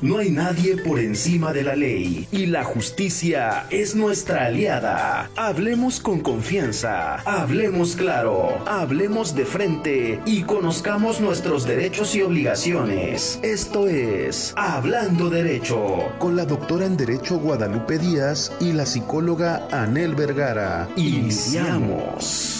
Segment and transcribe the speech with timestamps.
[0.00, 5.28] No hay nadie por encima de la ley y la justicia es nuestra aliada.
[5.34, 13.40] Hablemos con confianza, hablemos claro, hablemos de frente y conozcamos nuestros derechos y obligaciones.
[13.42, 20.14] Esto es Hablando Derecho con la doctora en Derecho Guadalupe Díaz y la psicóloga Anel
[20.14, 20.88] Vergara.
[20.96, 22.57] Iniciamos.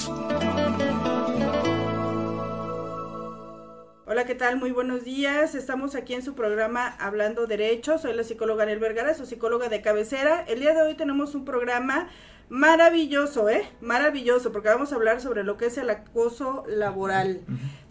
[4.19, 4.57] Hola, ¿qué tal?
[4.57, 5.55] Muy buenos días.
[5.55, 7.99] Estamos aquí en su programa Hablando Derecho.
[7.99, 10.45] Soy la psicóloga Anel Vergara, su psicóloga de cabecera.
[10.49, 12.09] El día de hoy tenemos un programa
[12.49, 13.63] maravilloso, ¿eh?
[13.81, 17.43] Maravilloso, porque vamos a hablar sobre lo que es el acoso laboral.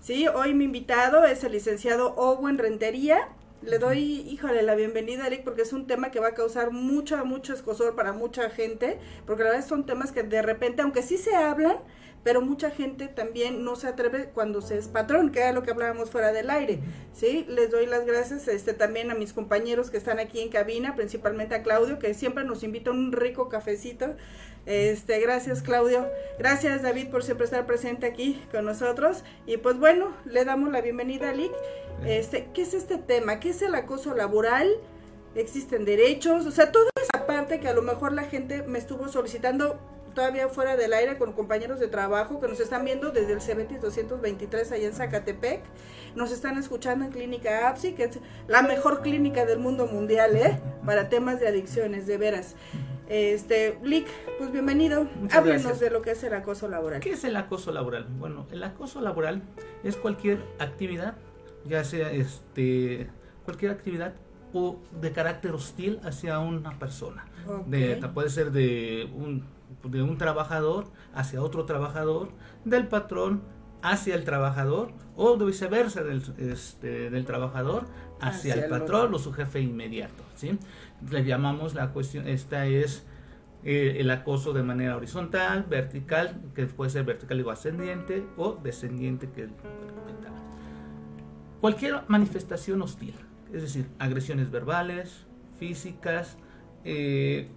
[0.01, 3.29] Sí, hoy mi invitado es el licenciado Owen Rentería.
[3.61, 3.97] Le doy,
[4.29, 7.95] híjole, la bienvenida, Eric, porque es un tema que va a causar mucho, mucho escosor
[7.95, 11.77] para mucha gente, porque la verdad son temas que de repente, aunque sí se hablan,
[12.23, 15.71] pero mucha gente también no se atreve cuando se es patrón, que era lo que
[15.71, 16.79] hablábamos fuera del aire,
[17.13, 17.45] ¿sí?
[17.47, 21.55] Les doy las gracias este, también a mis compañeros que están aquí en cabina, principalmente
[21.55, 24.15] a Claudio, que siempre nos invita a un rico cafecito.
[24.65, 26.05] Este, gracias Claudio,
[26.37, 29.23] gracias David por siempre estar presente aquí con nosotros.
[29.45, 31.53] Y pues bueno, le damos la bienvenida a Lick.
[32.05, 33.39] Este, ¿qué es este tema?
[33.39, 34.69] ¿Qué es el acoso laboral?
[35.35, 36.45] ¿Existen derechos?
[36.45, 39.79] O sea, toda esa parte que a lo mejor la gente me estuvo solicitando
[40.17, 43.79] todavía fuera del aire con compañeros de trabajo que nos están viendo desde el Cebetis
[43.79, 45.61] 223 allá en Zacatepec.
[46.15, 50.59] Nos están escuchando en Clínica APSI, que es la mejor clínica del mundo mundial, ¿eh?
[50.83, 52.55] Para temas de adicciones, de veras.
[53.07, 54.07] Este, Lick,
[54.39, 55.07] pues bienvenido.
[55.31, 56.99] Háblenos de lo que es el acoso laboral.
[56.99, 58.07] ¿Qué es el acoso laboral?
[58.17, 59.43] Bueno, el acoso laboral
[59.83, 61.13] es cualquier actividad,
[61.63, 63.07] ya sea este
[63.45, 64.15] cualquier actividad
[64.57, 67.25] o de carácter hostil hacia una persona.
[67.65, 69.43] De, puede ser de un
[69.83, 72.29] de un trabajador hacia otro trabajador,
[72.65, 73.41] del patrón
[73.81, 77.85] hacia el trabajador o de viceversa del, este, del trabajador
[78.19, 80.23] hacia, el patrón o su jefe inmediato.
[80.35, 80.57] ¿sí?
[81.09, 83.05] Le llamamos la cuestión, esta es
[83.63, 89.29] eh, el acoso de manera horizontal, vertical, que puede ser vertical o ascendiente, o descendiente,
[89.29, 89.49] que
[91.61, 93.15] Cualquier manifestación hostil,
[93.53, 95.25] es decir, agresiones verbales,
[95.57, 96.37] físicas,
[96.83, 97.49] eh,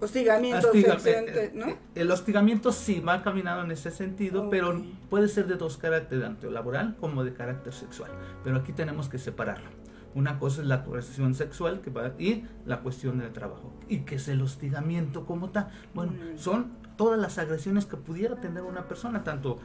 [0.00, 1.76] Hostigamiento, eh, ¿no?
[1.94, 4.80] El hostigamiento sí va caminando en ese sentido, pero
[5.10, 8.10] puede ser de dos caracteres, tanto laboral como de carácter sexual.
[8.44, 9.70] Pero aquí tenemos que separarlo.
[10.14, 13.72] Una cosa es la cuestión sexual que va, y la cuestión del trabajo.
[13.88, 15.68] ¿Y qué es el hostigamiento como tal?
[15.94, 16.38] Bueno, mm.
[16.38, 19.58] son todas las agresiones que pudiera tener una persona, tanto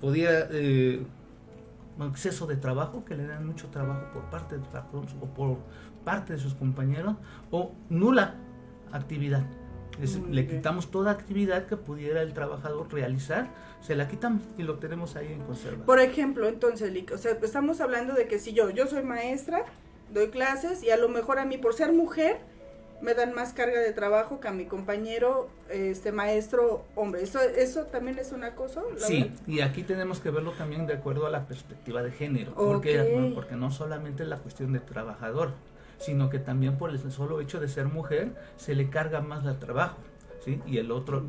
[0.00, 0.46] pudiera...
[0.50, 1.04] Eh,
[2.00, 5.58] exceso de trabajo, que le dan mucho trabajo por parte del patrón o por
[6.04, 7.16] parte de sus compañeros,
[7.50, 8.34] o nula
[8.92, 9.44] actividad
[10.30, 13.48] le quitamos toda actividad que pudiera el trabajador realizar,
[13.80, 15.84] se la quitamos y lo tenemos ahí en conserva.
[15.84, 19.64] Por ejemplo, entonces, o sea, estamos hablando de que si yo, yo soy maestra,
[20.12, 22.38] doy clases y a lo mejor a mí por ser mujer
[23.04, 27.22] me dan más carga de trabajo que a mi compañero este maestro hombre.
[27.22, 28.82] ¿Eso, eso también es un acoso?
[28.96, 33.32] Sí, y aquí tenemos que verlo también de acuerdo a la perspectiva de género, porque,
[33.34, 35.52] porque no solamente es la cuestión de trabajador,
[35.98, 39.58] sino que también por el solo hecho de ser mujer se le carga más el
[39.58, 39.98] trabajo.
[40.44, 40.60] ¿Sí?
[40.66, 41.22] y el otro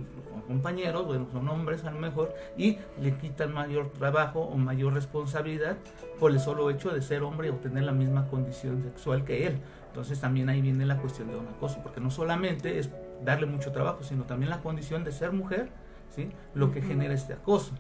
[0.46, 5.78] compañero, bueno, son hombres a lo mejor, y le quitan mayor trabajo o mayor responsabilidad
[6.20, 9.62] por el solo hecho de ser hombre o tener la misma condición sexual que él.
[9.96, 12.90] Entonces también ahí viene la cuestión de un acoso, porque no solamente es
[13.24, 15.70] darle mucho trabajo, sino también la condición de ser mujer,
[16.14, 16.28] ¿sí?
[16.54, 17.72] lo que genera este acoso.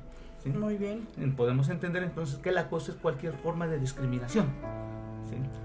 [0.45, 1.05] Muy bien.
[1.35, 4.47] Podemos entender entonces que el acoso es cualquier forma de discriminación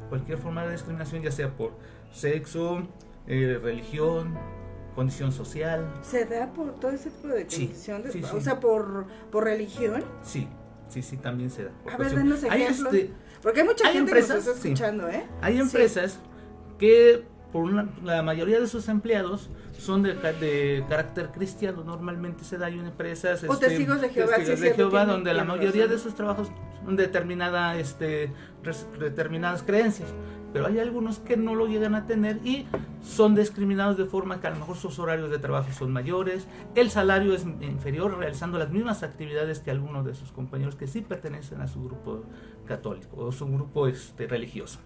[0.08, 1.72] cualquier forma de discriminación, ya sea por
[2.12, 2.82] sexo,
[3.26, 4.34] eh, religión,
[4.94, 5.88] condición social.
[6.02, 8.02] ¿Se da por todo ese tipo de condición?
[8.34, 10.04] o sea, por, por religión.
[10.22, 10.48] Sí,
[10.88, 11.70] sí, sí, también se da.
[11.90, 12.92] A ver, denos ejemplos.
[12.92, 15.24] Este, porque hay mucha gente que nos está escuchando, ¿eh?
[15.40, 16.18] Hay empresas
[16.80, 17.70] que por
[18.02, 23.44] la mayoría de sus empleados son de, de, carácter cristiano, normalmente se da en empresas
[23.44, 26.48] o este, testigos de Jehová, testigos de Jehová donde la mayoría de sus trabajos
[26.84, 28.32] son determinada, este,
[28.98, 30.08] determinadas creencias,
[30.52, 32.66] pero hay algunos que no lo llegan a tener y
[33.02, 36.90] son discriminados de forma que a lo mejor sus horarios de trabajo son mayores, el
[36.90, 41.60] salario es inferior realizando las mismas actividades que algunos de sus compañeros que sí pertenecen
[41.60, 42.22] a su grupo
[42.66, 44.78] católico o su grupo este, religioso.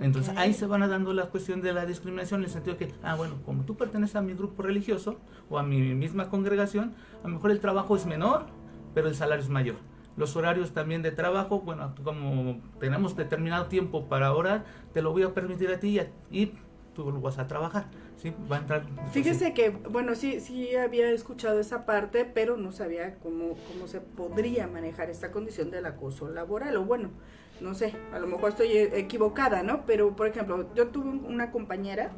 [0.00, 3.14] Entonces ahí se van dando la cuestión de la discriminación en el sentido que, ah,
[3.16, 5.18] bueno, como tú perteneces a mi grupo religioso
[5.48, 8.46] o a mi misma congregación, a lo mejor el trabajo es menor,
[8.94, 9.76] pero el salario es mayor.
[10.16, 15.22] Los horarios también de trabajo, bueno, como tenemos determinado tiempo para orar, te lo voy
[15.22, 16.52] a permitir a ti y,
[16.94, 17.86] tú lo vas a trabajar.
[18.16, 18.34] ¿sí?
[18.50, 23.14] Va a entrar, Fíjese que, bueno, sí, sí había escuchado esa parte, pero no sabía
[23.20, 26.76] cómo, cómo se podría manejar esta condición del acoso laboral.
[26.76, 27.10] O bueno,
[27.60, 29.84] no sé, a lo mejor estoy equivocada, ¿no?
[29.86, 32.12] Pero, por ejemplo, yo tuve una compañera,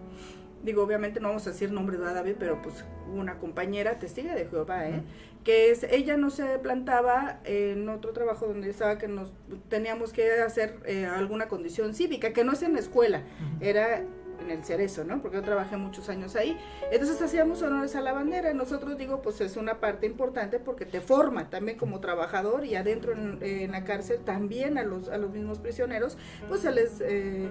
[0.63, 4.47] digo, obviamente no vamos a decir nombre de David, pero pues una compañera testiga de
[4.47, 5.03] Jehová, ¿eh?
[5.45, 9.33] Que es, ella no se plantaba en otro trabajo donde estaba que nos
[9.69, 13.25] teníamos que hacer eh, alguna condición cívica, que no es en la escuela,
[13.61, 14.05] era
[14.43, 15.23] en el Cerezo, ¿no?
[15.23, 16.57] Porque yo trabajé muchos años ahí.
[16.91, 18.53] Entonces hacíamos honores a la bandera.
[18.53, 23.13] Nosotros digo, pues es una parte importante porque te forma también como trabajador y adentro
[23.13, 26.19] en, la cárcel también a los, a los mismos prisioneros,
[26.49, 27.49] pues se les, eh,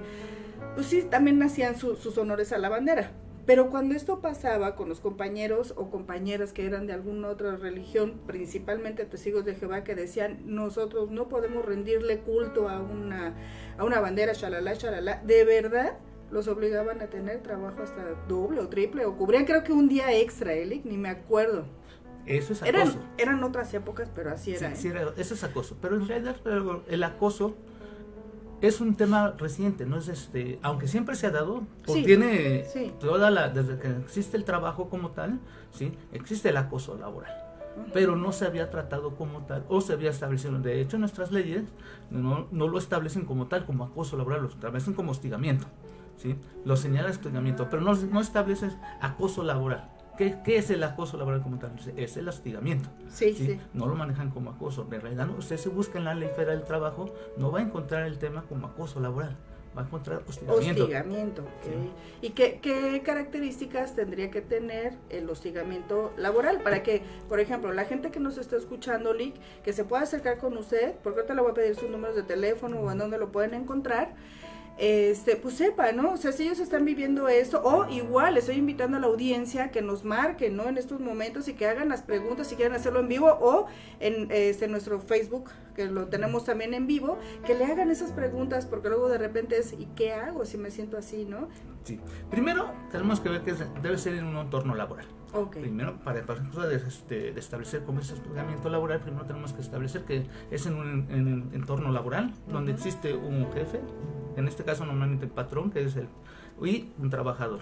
[0.76, 3.12] pues sí, también hacían sus honores a la bandera.
[3.46, 8.22] Pero cuando esto pasaba con los compañeros o compañeras que eran de alguna otra religión,
[8.28, 13.34] principalmente testigos de Jehová, que decían, nosotros no podemos rendirle culto a una,
[13.78, 15.98] a una bandera, shalala, shalala, de verdad,
[16.32, 20.14] los obligaban a tener trabajo hasta doble o triple, o cubrían creo que un día
[20.14, 21.66] extra, Eli, ni me acuerdo.
[22.26, 23.00] Eso es acoso.
[23.18, 24.76] Eran, otras épocas, pero así era.
[24.76, 24.92] Sí, ¿eh?
[24.92, 25.14] era.
[25.18, 25.78] Eso es acoso.
[25.82, 26.36] Pero en realidad
[26.88, 27.56] el acoso
[28.62, 32.64] es un tema reciente, no es este, aunque siempre se ha dado, tiene
[33.00, 35.40] toda la, desde que existe el trabajo como tal,
[35.72, 37.36] sí, existe el acoso laboral.
[37.94, 40.60] Pero no se había tratado como tal, o se había establecido.
[40.60, 41.64] De hecho, nuestras leyes
[42.12, 45.66] no, no lo establecen como tal, como acoso laboral, lo establecen como hostigamiento.
[46.22, 46.36] ¿Sí?
[46.66, 49.90] Lo señala hostigamiento, pero no, no estableces acoso laboral.
[50.18, 51.72] ¿Qué, ¿Qué, es el acoso laboral como tal?
[51.98, 52.90] Es el hostigamiento.
[53.10, 53.60] Sí, sí.
[53.74, 54.84] No lo manejan como acoso.
[54.84, 58.06] De realidad, usted se busca en la ley federal del trabajo, no va a encontrar
[58.06, 59.36] el tema como acoso laboral.
[59.76, 60.84] Va a encontrar hostigamiento.
[60.84, 61.44] Hostigamiento,
[62.22, 66.62] ¿Y qué, qué, características tendría que tener el hostigamiento laboral?
[66.62, 70.40] Para que, por ejemplo, la gente que nos está escuchando, Lick, que se pueda acercar
[70.40, 73.18] con usted, porque ahorita le voy a pedir sus números de teléfono o en dónde
[73.18, 74.14] lo pueden encontrar
[74.82, 76.14] este, pues sepa, ¿no?
[76.14, 79.84] O sea, si ellos están viviendo esto, o igual estoy invitando a la audiencia que
[79.84, 80.68] nos marque, ¿no?
[80.68, 83.68] En estos momentos y que hagan las preguntas si quieren hacerlo en vivo o
[84.00, 88.66] en este, nuestro Facebook, que lo tenemos también en vivo, que le hagan esas preguntas,
[88.66, 91.48] porque luego de repente es, ¿y qué hago si me siento así, no?
[91.84, 92.00] Sí.
[92.32, 93.54] Primero, tenemos que ver que
[93.84, 95.06] debe ser en un entorno laboral.
[95.52, 100.04] Primero, para, para de, este, de, establecer como ese estudiamiento laboral, primero tenemos que establecer
[100.04, 103.80] que es en un, entorno laboral, donde existe un jefe,
[104.36, 106.08] en este caso normalmente el patrón, que es el,
[106.62, 107.62] y un trabajador.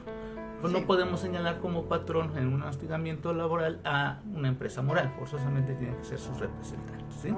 [0.61, 5.73] Pues no podemos señalar como patrón en un hostigamiento laboral a una empresa moral, forzosamente
[5.75, 7.15] tienen que ser sus representantes.
[7.21, 7.33] ¿sí?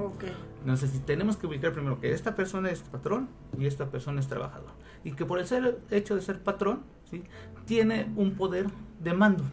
[0.62, 3.30] Entonces, tenemos que ubicar primero que esta persona es patrón
[3.60, 4.72] y esta persona es trabajador.
[5.04, 7.24] Y que por el ser, hecho de ser patrón, ¿sí?
[7.66, 8.68] tiene un poder
[9.00, 9.44] de mando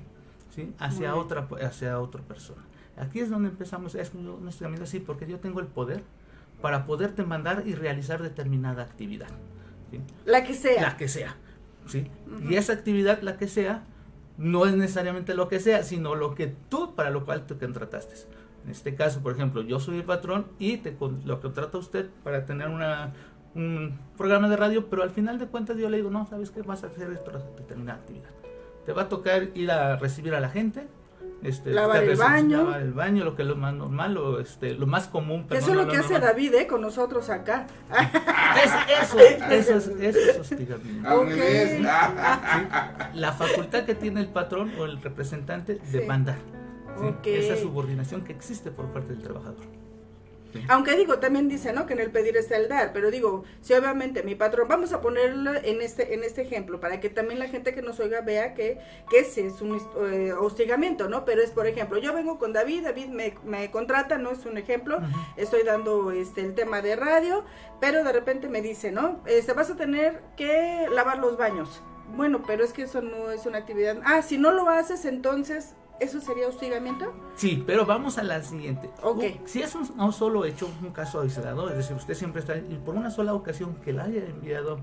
[0.49, 0.73] ¿sí?
[0.79, 2.63] hacia, otra, hacia otra persona.
[2.97, 6.03] Aquí es donde empezamos, es un hostigamiento así, porque yo tengo el poder
[6.63, 9.29] para poderte mandar y realizar determinada actividad.
[10.25, 10.83] La que sea.
[10.83, 11.37] La que sea.
[11.87, 12.07] ¿sí?
[12.49, 13.85] Y esa actividad, la que sea,
[14.37, 18.15] no es necesariamente lo que sea, sino lo que tú, para lo cual te contrataste.
[18.65, 22.45] En este caso, por ejemplo, yo soy el patrón y te, lo contrata usted para
[22.45, 23.15] tener una,
[23.55, 26.63] un programa de radio, pero al final de cuentas yo le digo, no, ¿sabes qué?
[26.63, 28.31] Vas a hacer esto, determinada actividad.
[28.85, 30.87] Te va a tocar ir a recibir a la gente,
[31.43, 32.59] este, lavar el baño.
[32.65, 35.47] Lavar el baño, lo que es lo más normal, lo, este, lo más común.
[35.51, 36.67] eso es lo, que hace David ¿eh?
[36.67, 37.67] con nosotros acá.
[38.65, 39.19] eso,
[39.51, 41.27] eso, es, eso es hostigamiento.
[43.15, 46.39] la facultad que tiene el patrón o el representante de mandar.
[47.25, 49.65] Esa subordinación que existe por parte del trabajador.
[50.69, 51.87] Aunque digo, también dice, ¿no?
[51.87, 55.01] Que en el pedir está el dar, pero digo, si obviamente mi patrón, vamos a
[55.01, 58.55] ponerlo en este, en este ejemplo, para que también la gente que nos oiga vea
[58.55, 58.79] que,
[59.11, 61.25] que ese es un eh, hostigamiento, ¿no?
[61.25, 64.31] Pero es, por ejemplo, yo vengo con David, David me, me contrata, ¿no?
[64.31, 65.01] Es un ejemplo,
[65.37, 67.45] estoy dando este el tema de radio,
[67.81, 69.21] pero de repente me dice, ¿no?
[69.27, 71.83] Este, vas a tener que lavar los baños.
[72.17, 73.99] Bueno, pero es que eso no es una actividad.
[74.05, 77.13] Ah, si no lo haces, entonces ¿Eso sería hostigamiento?
[77.35, 78.91] Sí, pero vamos a la siguiente.
[79.03, 79.25] Ok.
[79.47, 82.81] Si es un, no solo hecho un caso aislado, es decir, usted siempre está, y
[82.85, 84.79] por una sola ocasión que la haya enviado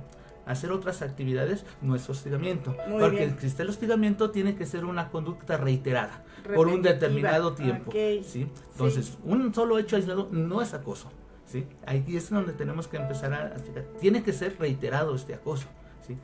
[0.45, 2.75] a hacer otras actividades, no es hostigamiento.
[2.99, 3.31] porque bien.
[3.31, 7.91] existe el hostigamiento, tiene que ser una conducta reiterada por un determinado tiempo.
[7.91, 8.47] ¿sí?
[8.71, 11.09] Entonces, un solo hecho aislado no es acoso.
[11.45, 11.65] ¿sí?
[11.85, 15.67] Ahí es donde tenemos que empezar a, a Tiene que ser reiterado este acoso.
[16.05, 16.17] ¿sí?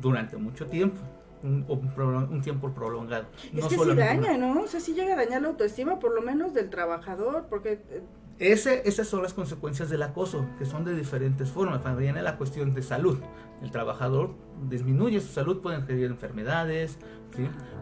[0.00, 1.00] Durante mucho tiempo
[1.42, 3.26] un, un, tiempo prolongado.
[3.54, 4.62] Es que si daña, ¿no?
[4.62, 7.80] O sea, si llega a dañar la autoestima, por lo menos del trabajador, porque...
[8.38, 11.80] Ese, esas son las consecuencias del acoso, que son de diferentes formas.
[11.80, 13.18] Cuando viene la cuestión de salud,
[13.62, 14.34] el trabajador
[14.68, 16.98] disminuye su salud, pueden tener enfermedades,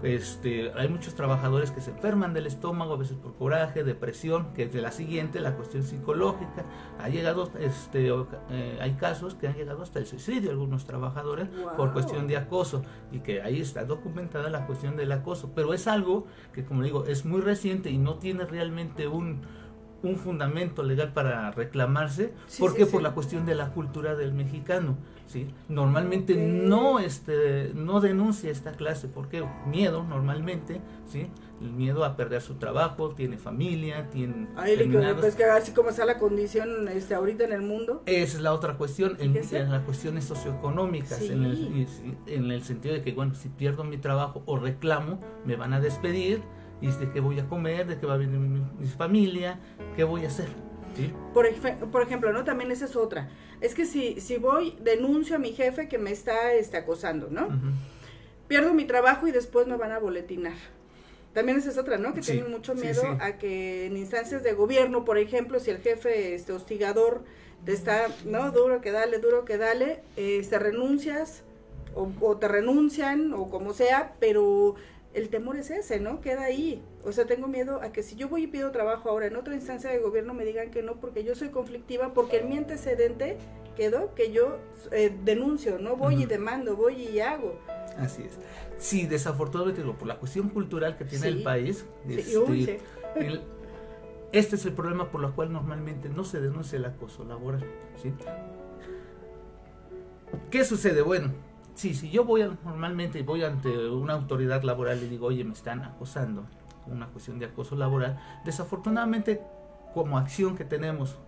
[0.03, 4.65] este, hay muchos trabajadores que se enferman del estómago, a veces por coraje, depresión, que
[4.65, 6.65] es de la siguiente, la cuestión psicológica.
[6.99, 8.09] Ha llegado, este,
[8.51, 12.83] eh, hay casos que han llegado hasta el suicidio algunos trabajadores por cuestión de acoso
[13.13, 15.53] y que ahí está documentada la cuestión del acoso.
[15.55, 19.43] Pero es algo que, como digo, es muy reciente y no tiene realmente un,
[20.03, 23.05] un fundamento legal para reclamarse, Sí, porque sí, por sí.
[23.05, 25.49] la cuestión de la cultura del mexicano, ¿sí?
[25.69, 31.29] Normalmente no este no denuncia esta clase, porque miedo normalmente, ¿sí?
[31.61, 34.77] El miedo a perder su trabajo, tiene familia, tiene Ay,
[35.19, 38.03] pues que así como está la condición este, ahorita en el mundo.
[38.05, 41.87] esa es la otra cuestión, en, en las cuestiones socioeconómicas, en, el,
[42.27, 45.81] en el sentido de que, bueno, si pierdo mi trabajo o reclamo, me van a
[45.81, 46.43] despedir,
[46.81, 49.59] y de qué voy a comer, de qué va a venir mi, mi familia,
[49.97, 50.49] qué voy a hacer.
[50.97, 51.13] ¿sí?
[51.33, 51.47] Por,
[52.03, 52.45] ejemplo, ¿no?
[52.45, 53.29] También esa es otra.
[53.61, 57.49] Es que si, si voy, denuncio a mi jefe que me está este, acosando, ¿no?
[58.49, 60.55] Pierdo mi trabajo y después me van a boletinar.
[61.33, 62.15] También esa es otra, ¿no?
[62.15, 63.09] Que Sí, tienen mucho miedo sí.
[63.21, 67.25] a que en instancias de gobierno, por ejemplo, si el jefe este hostigador
[67.65, 68.51] te está, ¿no?
[68.53, 71.43] Duro que dale, duro que dale, este renuncias
[71.95, 74.77] o, o te renuncian o como sea, pero
[75.17, 76.21] el temor es ese, ¿no?
[76.21, 76.83] Queda ahí.
[77.05, 79.55] O sea, tengo miedo a que si yo voy y pido trabajo ahora en otra
[79.55, 83.39] instancia de gobierno me digan que no porque yo soy conflictiva, porque en mi antecedente
[83.77, 84.59] quedó que yo
[84.93, 87.59] eh, denuncio, no voy y demando, voy y hago.
[87.99, 88.39] Así es.
[88.79, 91.33] Sí, desafortunadamente, digo, por la cuestión cultural que tiene Sí.
[91.39, 92.79] el país, Sí, este,
[93.17, 93.43] el-
[94.33, 97.65] este es el problema por el cual normalmente no se denuncia el acoso laboral.
[98.03, 98.13] ¿sí?
[100.51, 101.01] ¿Qué sucede?
[101.03, 101.31] Bueno,
[101.77, 105.53] sí, si yo voy a- normalmente voy ante una autoridad laboral y digo, oye, me
[105.53, 106.45] están acosando,
[106.89, 109.41] una cuestión de acoso laboral, desafortunadamente,
[109.95, 111.19] como acción que tenemos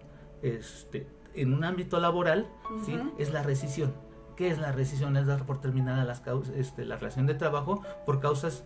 [0.42, 2.48] este, en un ámbito laboral,
[2.84, 2.94] ¿sí?
[2.94, 3.12] Ujú.
[3.18, 3.92] es la rescisión.
[4.36, 5.16] ¿Qué es la rescisión?
[5.16, 8.62] Es dar por terminada las causas, este, la relación de trabajo por causas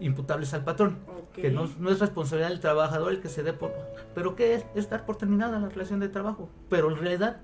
[0.00, 0.98] imputables al patrón.
[1.28, 1.34] Ok.
[1.42, 3.72] Que no, no es responsabilidad del trabajador el que se dé por...
[4.16, 4.66] ¿Pero qué es?
[4.74, 6.48] Es dar por terminada la relación de trabajo.
[6.68, 7.40] Pero en realidad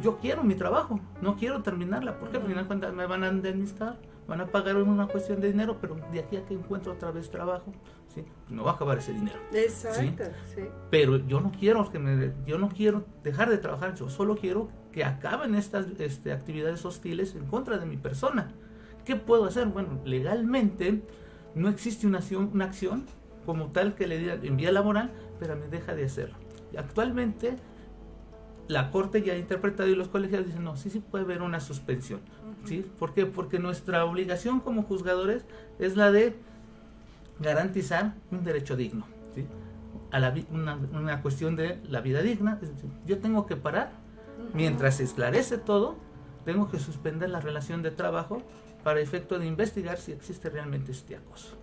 [0.00, 2.18] yo quiero mi trabajo, no quiero terminarla.
[2.18, 5.96] Porque al final me van a indemnizar, van a pagar una cuestión de dinero, pero
[6.12, 7.72] de aquí a que encuentro otra vez trabajo,
[8.14, 8.24] ¿sí?
[8.48, 9.38] no va a acabar ese dinero.
[9.52, 10.24] Exacto,
[10.54, 10.62] sí.
[10.90, 14.68] Pero yo no quiero que me, yo no quiero dejar de trabajar, yo solo quiero
[14.92, 18.52] que acaben estas este, actividades hostiles en contra de mi persona.
[19.04, 19.66] ¿Qué puedo hacer?
[19.68, 21.02] Bueno, legalmente
[21.54, 23.06] no existe una acción, una acción
[23.46, 26.36] como tal que le diga en vía laboral, pero me deja de hacerlo.
[26.76, 27.56] Actualmente
[28.68, 31.58] la corte ya ha interpretado y los colegios dicen, no, sí, sí puede haber una
[31.60, 32.20] suspensión.
[32.64, 32.86] ¿sí?
[32.98, 33.26] ¿Por qué?
[33.26, 35.44] Porque nuestra obligación como juzgadores
[35.78, 36.36] es la de
[37.40, 39.06] garantizar un derecho digno.
[39.34, 39.46] ¿sí?
[40.10, 42.58] A la, una, una cuestión de la vida digna.
[42.60, 43.90] es decir, yo tengo que parar,
[44.52, 45.96] mientras se esclarece todo,
[46.44, 48.42] tengo que suspender la relación de trabajo
[48.84, 51.56] para efecto de investigar si existe realmente este acoso.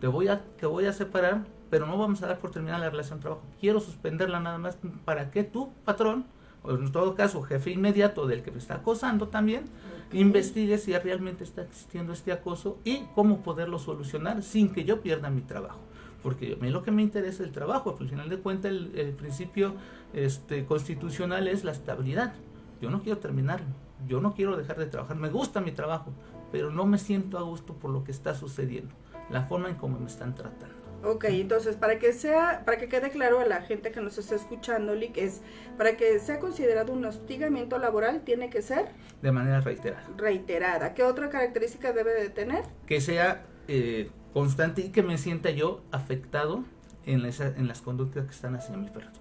[0.00, 2.90] Te voy a, te voy a separar, pero no vamos a dar por terminar la
[2.90, 3.42] relación de trabajo.
[3.60, 6.26] Quiero suspenderla nada más para que tu patrón,
[6.62, 9.64] o en todo caso jefe inmediato del que me está acosando también,
[10.12, 15.30] investigue si realmente está existiendo este acoso y cómo poderlo solucionar sin que yo pierda
[15.30, 15.80] mi trabajo.
[16.22, 18.92] Porque a mí lo que me interesa es el trabajo, al final de cuentas el,
[18.96, 19.74] el principio
[20.12, 22.34] este, constitucional es la estabilidad.
[22.80, 23.66] Yo no quiero terminarlo,
[24.06, 26.12] yo no quiero dejar de trabajar, me gusta mi trabajo,
[26.52, 28.94] pero no me siento a gusto por lo que está sucediendo,
[29.30, 30.81] la forma en cómo me están tratando.
[31.04, 34.36] Ok, entonces para que sea, para que quede claro a la gente que nos está
[34.36, 35.40] escuchando, Lick, es
[35.76, 38.86] para que sea considerado un hostigamiento laboral tiene que ser
[39.20, 40.04] De manera reiterada.
[40.16, 40.94] reiterada.
[40.94, 42.62] ¿Qué otra característica debe de tener?
[42.86, 46.62] Que sea eh, constante y que me sienta yo afectado
[47.04, 49.18] en, esa- en las conductas que están hacia mi persona.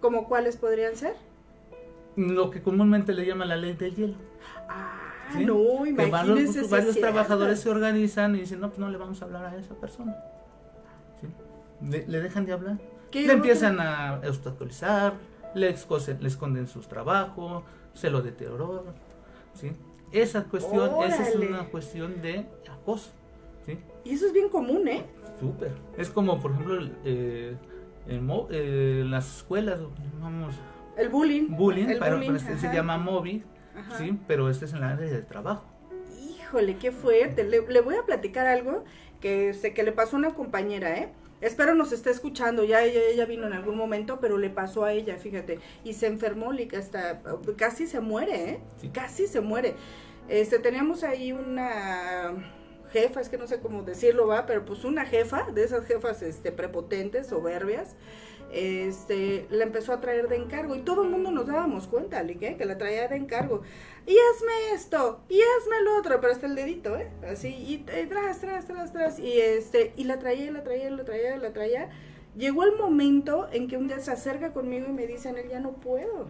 [0.00, 1.14] ¿Como cuáles podrían ser?
[2.16, 4.14] Lo que comúnmente le llama la ley del hielo.
[4.68, 5.44] Ah, ¿sí?
[5.46, 6.10] no, que imagínense.
[6.10, 9.46] varios, es varios trabajadores se organizan y dicen, no, pues no le vamos a hablar
[9.46, 10.14] a esa persona.
[11.88, 12.78] Le, le dejan de hablar.
[13.10, 15.14] ¿Qué Le empiezan a obstaculizar,
[15.54, 17.62] le, escosen- le esconden sus trabajos,
[17.92, 18.94] se lo deterioran.
[19.54, 19.72] ¿sí?
[20.12, 21.48] Esa cuestión, esa es Órale.
[21.48, 23.10] una cuestión de acoso.
[23.66, 23.78] ¿sí?
[24.04, 25.04] Y eso es bien común, ¿eh?
[25.40, 25.72] Súper.
[25.96, 27.56] Es como, por ejemplo, eh,
[28.20, 29.80] mo- eh, en las escuelas,
[30.20, 30.54] vamos,
[30.96, 31.48] El bullying.
[31.56, 33.44] bullying, El pero, bullying, pero este se llama móvil,
[33.76, 33.98] Ajá.
[33.98, 34.18] ¿sí?
[34.26, 35.64] pero este es en la área de trabajo.
[36.20, 37.44] Híjole, qué fuerte.
[37.44, 38.84] Le, le voy a platicar algo
[39.20, 41.12] que sé que le pasó a una compañera, ¿eh?
[41.44, 44.92] Espero nos esté escuchando, ya ella, ella vino en algún momento, pero le pasó a
[44.92, 47.20] ella, fíjate, y se enfermó, hasta
[47.58, 48.60] casi se muere, ¿eh?
[48.78, 48.88] Sí.
[48.88, 49.74] Casi se muere.
[50.26, 52.32] Este, teníamos ahí una
[52.94, 56.22] jefa, es que no sé cómo decirlo, va, pero pues una jefa, de esas jefas
[56.22, 57.96] este, prepotentes, soberbias,
[58.52, 62.42] este, la empezó a traer de encargo y todo el mundo nos dábamos cuenta, Lick,
[62.42, 62.56] ¿eh?
[62.56, 63.62] que la traía de encargo.
[64.06, 67.10] Y hazme esto, y hazme lo otro, pero hasta el dedito, ¿eh?
[67.28, 71.04] Así, y, y tras, tras, tras, tras, y este, y la traía, la traía, la
[71.04, 71.90] traía, la traía.
[72.36, 75.58] Llegó el momento en que un día se acerca conmigo y me dice, él ya
[75.58, 76.28] no puedo,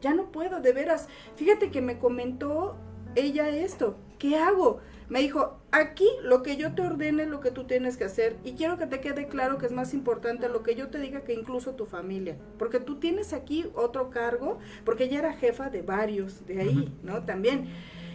[0.00, 1.08] ya no puedo, de veras.
[1.34, 2.76] Fíjate que me comentó
[3.16, 4.80] ella esto, ¿qué hago?
[5.08, 8.36] Me dijo, aquí lo que yo te ordene es lo que tú tienes que hacer
[8.42, 11.20] y quiero que te quede claro que es más importante lo que yo te diga
[11.20, 15.82] que incluso tu familia, porque tú tienes aquí otro cargo, porque ella era jefa de
[15.82, 17.24] varios de ahí, ¿no?
[17.24, 17.68] También.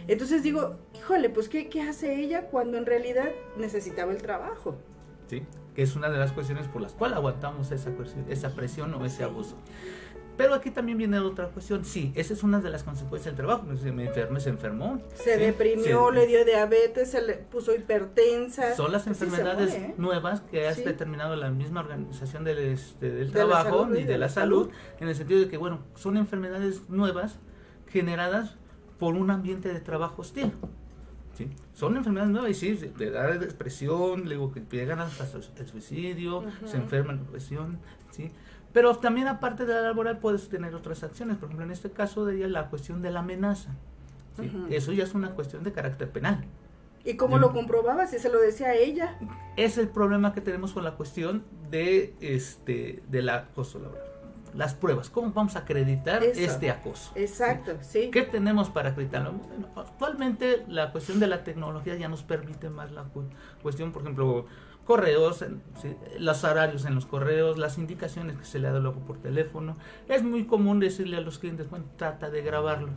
[0.08, 4.76] Entonces digo, híjole, pues ¿qué, ¿qué hace ella cuando en realidad necesitaba el trabajo?
[5.28, 5.44] Sí,
[5.76, 7.90] que es una de las cuestiones por las cuales aguantamos esa,
[8.28, 9.56] esa presión o ese abuso.
[10.40, 11.84] Pero aquí también viene otra cuestión.
[11.84, 13.66] Sí, esa es una de las consecuencias del trabajo.
[13.76, 15.02] Se me enfermó, se enfermó.
[15.12, 18.74] Se deprimió, le dio diabetes, se le puso hipertensa.
[18.74, 19.94] Son las enfermedades ¿eh?
[19.98, 24.70] nuevas que ha determinado la misma organización del, este, del trabajo y de, la, salud,
[24.98, 27.38] en el sentido de que, bueno, son enfermedades nuevas
[27.88, 28.56] generadas
[28.98, 30.52] por un ambiente de trabajo hostil.
[31.36, 31.50] ¿sí?
[31.74, 35.24] Son enfermedades nuevas y sí, de dar depresión, luego que llegan hasta
[35.58, 37.78] el suicidio, se enferman de depresión,
[38.10, 38.32] ¿sí?
[38.72, 42.24] Pero también aparte de la laboral puedes tener otras acciones, por ejemplo en este caso
[42.24, 43.70] de la cuestión de la amenaza.
[44.70, 46.44] Eso ya es una cuestión de carácter penal.
[47.04, 49.18] ¿Y cómo lo comprobaba si se lo decía a ella?
[49.56, 54.04] Es el problema que tenemos con la cuestión de este del acoso laboral.
[54.54, 57.12] Las pruebas, ¿cómo vamos a acreditar este acoso?
[57.14, 58.10] Exacto, ¿sí?
[58.10, 59.34] ¿Qué tenemos para acreditarlo?
[59.76, 63.04] actualmente la cuestión de la tecnología ya nos permite más la
[63.62, 64.46] cuestión, por ejemplo,
[64.90, 65.44] correos,
[66.18, 69.76] los horarios en los correos, las indicaciones que se le da luego por teléfono.
[70.08, 72.88] Es muy común decirle a los clientes, bueno, trata de grabarlo,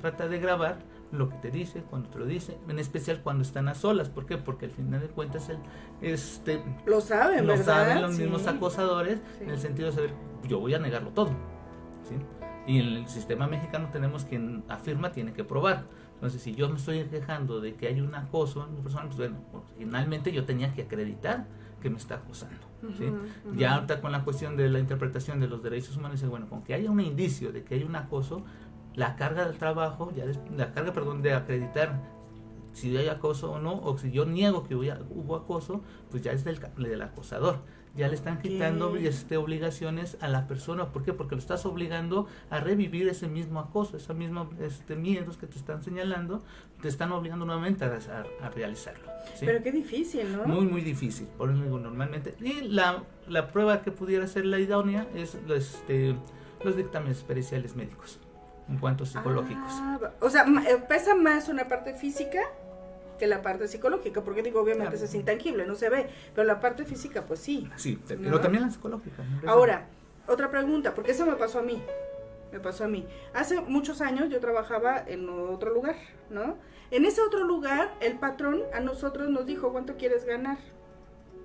[0.00, 0.78] trata de grabar
[1.12, 4.08] lo que te dice, cuando te lo dice, en especial cuando están a solas.
[4.08, 4.36] ¿Por qué?
[4.36, 5.58] Porque al final de cuentas el,
[6.02, 10.14] este, lo saben, lo saben los mismos acosadores en el sentido de saber,
[10.48, 11.30] yo voy a negarlo todo.
[12.66, 15.84] Y en el sistema mexicano tenemos quien afirma, tiene que probar.
[16.18, 19.18] Entonces, si yo me estoy quejando de que hay un acoso en mi persona, pues
[19.18, 19.36] bueno,
[19.78, 21.46] finalmente yo tenía que acreditar
[21.80, 22.56] que me está acosando.
[23.54, 26.74] Ya ahorita con la cuestión de la interpretación de los derechos humanos, bueno, con que
[26.74, 28.42] haya un indicio de que hay un acoso,
[28.96, 30.24] la carga del trabajo, ya
[30.56, 32.00] la carga, perdón, de acreditar
[32.72, 36.42] si hay acoso o no, o si yo niego que hubo acoso, pues ya es
[36.42, 37.60] del, del acosador
[37.98, 40.92] ya le están quitando este, obligaciones a la persona.
[40.92, 41.12] ¿Por qué?
[41.12, 45.58] Porque lo estás obligando a revivir ese mismo acoso, esos mismos este, miedos que te
[45.58, 46.44] están señalando,
[46.80, 49.08] te están obligando nuevamente a, realizarlo.
[49.40, 50.44] Pero qué difícil, ¿no?
[50.44, 52.36] Muy, muy difícil, por eso digo normalmente.
[52.40, 56.14] Y la, la prueba que pudiera ser la idónea es este,
[56.64, 58.20] los dictámenes periciales médicos
[58.68, 59.72] en cuanto psicológicos.
[59.72, 62.42] Ah, o sea, eh, pesa más una parte física
[63.18, 66.60] que la parte psicológica, porque digo, obviamente eso es intangible, no se ve, pero la
[66.60, 67.68] parte física, pues sí.
[67.76, 69.24] Sí, pero también la psicológica.
[69.46, 69.86] Ahora,
[70.26, 71.82] otra pregunta, porque eso me pasó a mí,
[72.52, 73.06] me pasó a mí.
[73.34, 75.96] Hace muchos años yo trabajaba en otro lugar,
[76.30, 76.56] ¿no?
[76.90, 80.58] En ese otro lugar, el patrón a nosotros nos dijo, ¿cuánto quieres ganar?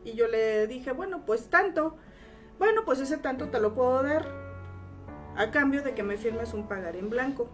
[0.06, 1.98] Y yo le dije, bueno, pues tanto.
[2.60, 4.26] Bueno, pues ese tanto te lo puedo dar
[5.36, 7.50] a cambio de que me firmes un pagar en blanco.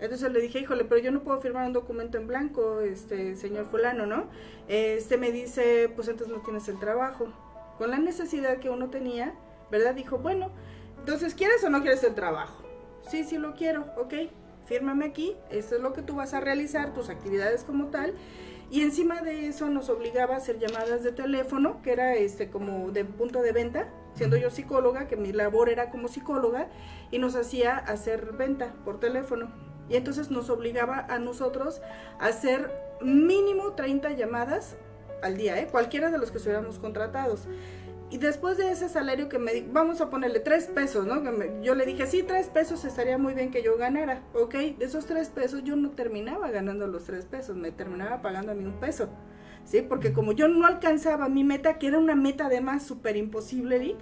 [0.00, 3.66] Entonces le dije, híjole, pero yo no puedo firmar un documento en blanco, este señor
[3.66, 4.26] fulano, ¿no?
[4.68, 7.28] Este me dice, pues entonces no tienes el trabajo.
[7.78, 9.34] Con la necesidad que uno tenía,
[9.70, 9.94] ¿verdad?
[9.94, 10.50] Dijo, bueno,
[10.98, 12.62] entonces, ¿quieres o no quieres el trabajo?
[13.08, 14.14] Sí, sí lo quiero, ok,
[14.64, 18.14] fírmame aquí, esto es lo que tú vas a realizar, tus actividades como tal.
[18.70, 22.90] Y encima de eso nos obligaba a hacer llamadas de teléfono, que era este como
[22.90, 26.68] de punto de venta, siendo yo psicóloga, que mi labor era como psicóloga,
[27.10, 29.52] y nos hacía hacer venta por teléfono.
[29.88, 31.80] Y entonces nos obligaba a nosotros
[32.18, 32.70] a hacer
[33.00, 34.76] mínimo 30 llamadas
[35.22, 35.68] al día, ¿eh?
[35.70, 37.46] cualquiera de los que estuviéramos contratados.
[38.10, 41.20] Y después de ese salario que me vamos a ponerle tres pesos, ¿no?
[41.62, 44.54] yo le dije, sí, tres pesos estaría muy bien que yo ganara, ¿ok?
[44.78, 48.54] De esos tres pesos yo no terminaba ganando los tres pesos, me terminaba pagando a
[48.54, 49.08] mí un peso,
[49.64, 49.82] ¿sí?
[49.82, 53.98] Porque como yo no alcanzaba mi meta, que era una meta además súper imposible, Rick,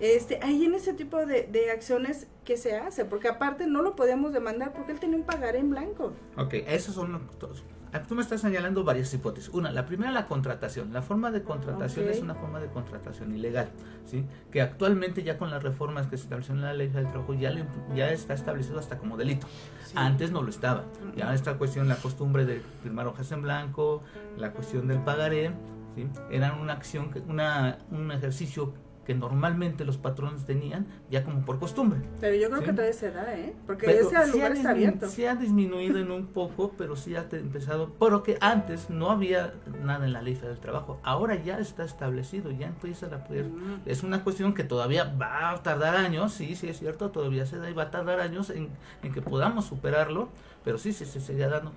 [0.00, 3.04] este, ahí en ese tipo de, de, acciones, ¿qué se hace?
[3.04, 6.12] Porque aparte no lo podíamos demandar porque él tenía un pagar en blanco.
[6.36, 7.64] Ok, esos son todos.
[7.94, 9.50] Ah, tú me estás señalando varias hipótesis.
[9.54, 10.92] Una, la primera, la contratación.
[10.92, 13.68] La forma de contratación es una forma de contratación ilegal,
[14.04, 14.26] ¿sí?
[14.50, 17.52] Que actualmente ya con las reformas que se establecieron en la ley del trabajo ya,
[17.94, 19.46] ya está establecido hasta como delito.
[19.94, 20.86] Antes no lo estaba.
[21.14, 24.02] Ya esta cuestión, la costumbre de firmar hojas en blanco,
[24.36, 25.52] la cuestión del pagaré,
[25.94, 26.08] ¿sí?
[26.32, 28.74] Eran una acción, una, un ejercicio
[29.04, 32.00] que normalmente los patrones tenían ya como por costumbre.
[32.20, 33.54] Pero yo creo que todavía se da, ¿eh?
[33.66, 35.08] Porque ese lugar está abierto.
[35.08, 39.54] Se ha disminuido en un poco, pero sí ha empezado, pero que antes no había
[39.82, 43.82] nada en la ley del trabajo, ahora ya está establecido, ya empieza a poder, mm.
[43.86, 47.58] es una cuestión que todavía va a tardar años, sí, sí es cierto, todavía se
[47.58, 48.68] da y va a tardar años en,
[49.02, 50.28] en que podamos superarlo,
[50.64, 51.72] pero sí, sí se sigue dando,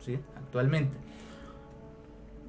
[0.00, 0.96] sí, actualmente.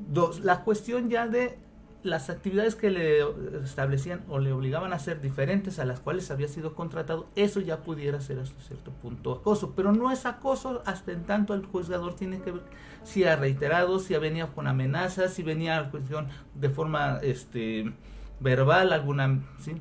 [0.08, 1.58] Dos, la cuestión ya de
[2.04, 3.22] las actividades que le
[3.64, 7.84] establecían o le obligaban a hacer diferentes a las cuales había sido contratado, eso ya
[7.84, 9.74] pudiera ser hasta cierto punto acoso.
[9.76, 12.64] Pero no es acoso hasta en tanto el juzgador tiene que ver
[13.04, 17.94] si ha reiterado, si venía con amenazas, si venía a cuestión de forma este,
[18.40, 19.42] verbal, alguna...
[19.60, 19.76] ¿sí?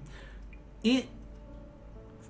[0.83, 1.05] Y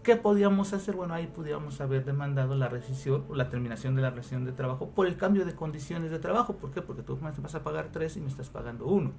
[0.02, 0.96] ¿Qué podíamos hacer?
[0.96, 4.88] Bueno, ahí podíamos haber demandado la rescisión o la terminación de la relación de trabajo
[4.88, 6.56] por el cambio de condiciones de trabajo.
[6.56, 6.80] ¿Por qué?
[6.80, 9.12] Porque tú me vas a pagar tres y me estás pagando uno.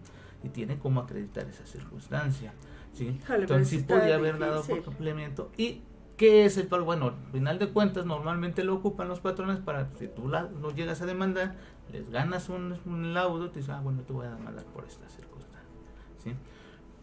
[0.44, 2.54] Y tiene cómo acreditar esa circunstancia.
[2.94, 3.20] ¿sí?
[3.30, 5.52] Entonces sí podía haber dado por complemento.
[5.58, 5.82] ¿Y
[6.18, 6.86] qué es el pago?
[6.86, 11.02] Bueno, al final de cuentas normalmente lo ocupan los patrones para, si tú no llegas
[11.02, 11.56] a demandar,
[11.92, 15.08] les ganas un, un laudo, te dicen, ah, bueno, te voy a demandar por esta
[15.10, 15.70] circunstancia.
[16.24, 16.34] ¿sí?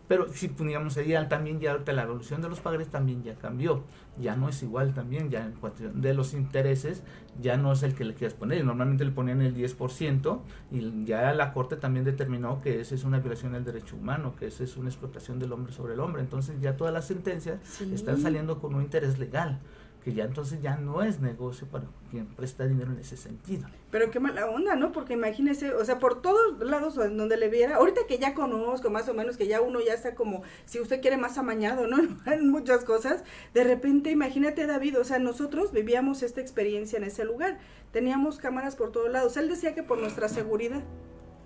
[0.08, 3.84] Pero si poníamos ahí también ya la evolución de los padres también ya cambió.
[4.20, 7.02] Ya no es igual también, ya en cuestión de los intereses,
[7.40, 8.64] ya no es el que le quieras poner.
[8.64, 10.40] Normalmente le ponían el 10%
[10.72, 14.46] y ya la Corte también determinó que esa es una violación del derecho humano, que
[14.46, 16.22] esa es una explotación del hombre sobre el hombre.
[16.22, 17.60] Entonces ya todas las sentencias
[17.92, 19.60] están saliendo con un interés legal
[20.04, 23.66] que ya entonces ya no es negocio para quien presta dinero en ese sentido.
[23.90, 24.92] Pero qué mala onda, ¿no?
[24.92, 29.08] Porque imagínese, o sea, por todos lados donde le viera, ahorita que ya conozco más
[29.08, 31.98] o menos, que ya uno ya está como, si usted quiere más amañado, ¿no?
[32.32, 37.24] en muchas cosas, de repente, imagínate David, o sea, nosotros vivíamos esta experiencia en ese
[37.24, 37.58] lugar,
[37.92, 40.82] teníamos cámaras por todos lados, él decía que por nuestra seguridad,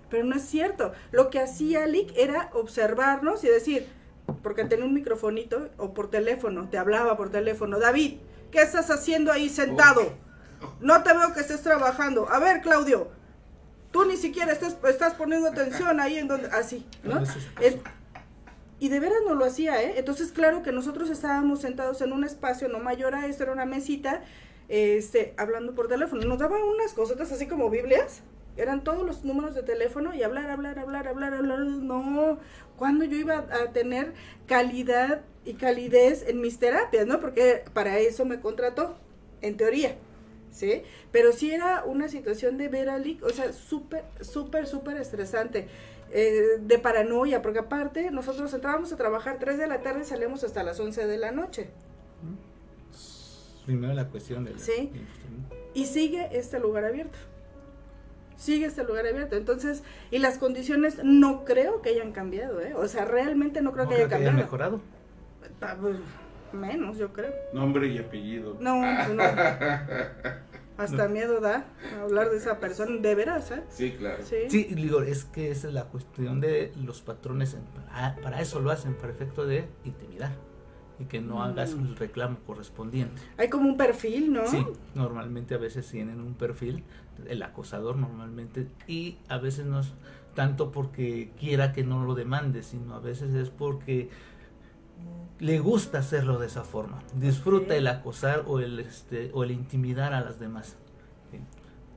[0.09, 3.87] pero no es cierto, lo que hacía Lick era observarnos y decir,
[4.41, 8.19] porque tenía un microfonito o por teléfono, te hablaba por teléfono, David,
[8.53, 10.13] ¿Qué estás haciendo ahí sentado?
[10.79, 12.29] No te veo que estés trabajando.
[12.29, 13.09] A ver, Claudio,
[13.91, 17.23] tú ni siquiera estás, estás poniendo atención ahí en donde, así, ¿no?
[18.79, 19.93] y de veras no lo hacía, ¿eh?
[19.97, 23.65] Entonces, claro que nosotros estábamos sentados en un espacio no mayor a esto, era una
[23.65, 24.21] mesita,
[24.67, 26.23] este, hablando por teléfono.
[26.25, 28.21] Nos daban unas cositas así como Biblias,
[28.55, 31.59] eran todos los números de teléfono y hablar, hablar, hablar, hablar, hablar.
[31.59, 32.37] No,
[32.77, 34.13] cuando yo iba a tener
[34.45, 37.19] calidad y calidez en mis terapias, ¿no?
[37.19, 38.95] Porque para eso me contrató,
[39.41, 39.95] en teoría,
[40.51, 40.83] ¿sí?
[41.11, 42.89] Pero sí era una situación de ver
[43.21, 45.67] o sea, súper, súper, súper estresante,
[46.11, 50.43] eh, de paranoia, porque aparte nosotros entrábamos a trabajar 3 de la tarde y salíamos
[50.43, 51.69] hasta las 11 de la noche.
[53.65, 54.91] Primero la cuestión de Sí,
[55.73, 57.17] y sigue este lugar abierto
[58.43, 59.35] sigue este lugar abierto.
[59.35, 62.73] Entonces, y las condiciones no creo que hayan cambiado, ¿eh?
[62.75, 64.35] O sea, realmente no creo que haya cambiado.
[64.35, 64.81] Que mejorado?
[65.81, 65.97] Pues,
[66.51, 67.33] menos, yo creo.
[67.53, 68.57] Nombre y apellido.
[68.59, 69.23] No, no.
[70.77, 71.65] Hasta miedo da
[72.01, 73.63] hablar de esa persona, de veras, ¿eh?
[73.69, 74.23] Sí, claro.
[74.23, 78.59] Sí, sí digo, es que esa es la cuestión de los patrones, para, para eso
[78.59, 80.31] lo hacen, para efecto de intimidar
[80.99, 81.79] y que no hagas mm.
[81.79, 83.21] el reclamo correspondiente.
[83.37, 84.47] Hay como un perfil, ¿no?
[84.47, 86.83] Sí, normalmente a veces tienen un perfil,
[87.27, 89.93] el acosador normalmente, y a veces no es
[90.33, 94.09] tanto porque quiera que no lo demande, sino a veces es porque
[95.39, 100.13] le gusta hacerlo de esa forma, disfruta el acosar o el, este, o el intimidar
[100.13, 100.77] a las demás.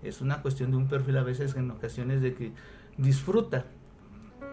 [0.02, 2.52] Es una cuestión de un perfil a veces en ocasiones de que
[2.96, 3.64] disfruta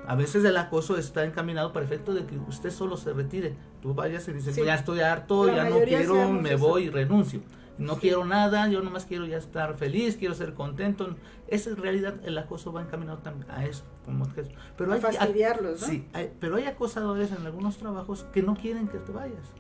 [0.06, 3.56] a veces el acoso está encaminado para efecto de que usted solo se retire.
[3.82, 7.42] Tú vayas y dices, ya estoy harto, ya no quiero, me voy y renuncio.
[7.78, 11.16] No quiero nada, yo nomás quiero ya estar feliz, quiero ser contento.
[11.48, 13.84] Esa en realidad el acoso va encaminado también a eso.
[14.06, 14.44] Como que,
[14.78, 15.88] pero a hay, fastidiarlos, ¿no?
[15.88, 16.08] Sí,
[16.40, 19.54] pero hay acosadores en algunos trabajos que no quieren que te vayas.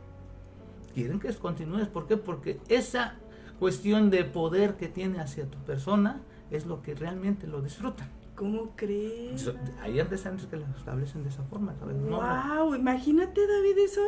[0.93, 1.87] Quieren que continúes.
[1.87, 2.17] ¿Por qué?
[2.17, 3.15] Porque esa
[3.59, 6.21] cuestión de poder que tiene hacia tu persona
[6.51, 8.09] es lo que realmente lo disfrutan.
[8.35, 9.51] ¿Cómo crees?
[9.81, 11.95] Hay antecedentes que lo establecen de esa forma, ¿sabes?
[12.01, 14.01] wow, imagínate David eso.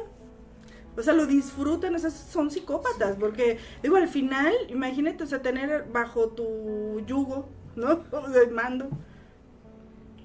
[0.98, 5.42] O sea, lo disfrutan, o sea, son psicópatas, porque digo, al final, imagínate, o sea,
[5.42, 7.96] tener bajo tu yugo, ¿no?
[8.34, 8.90] De mando.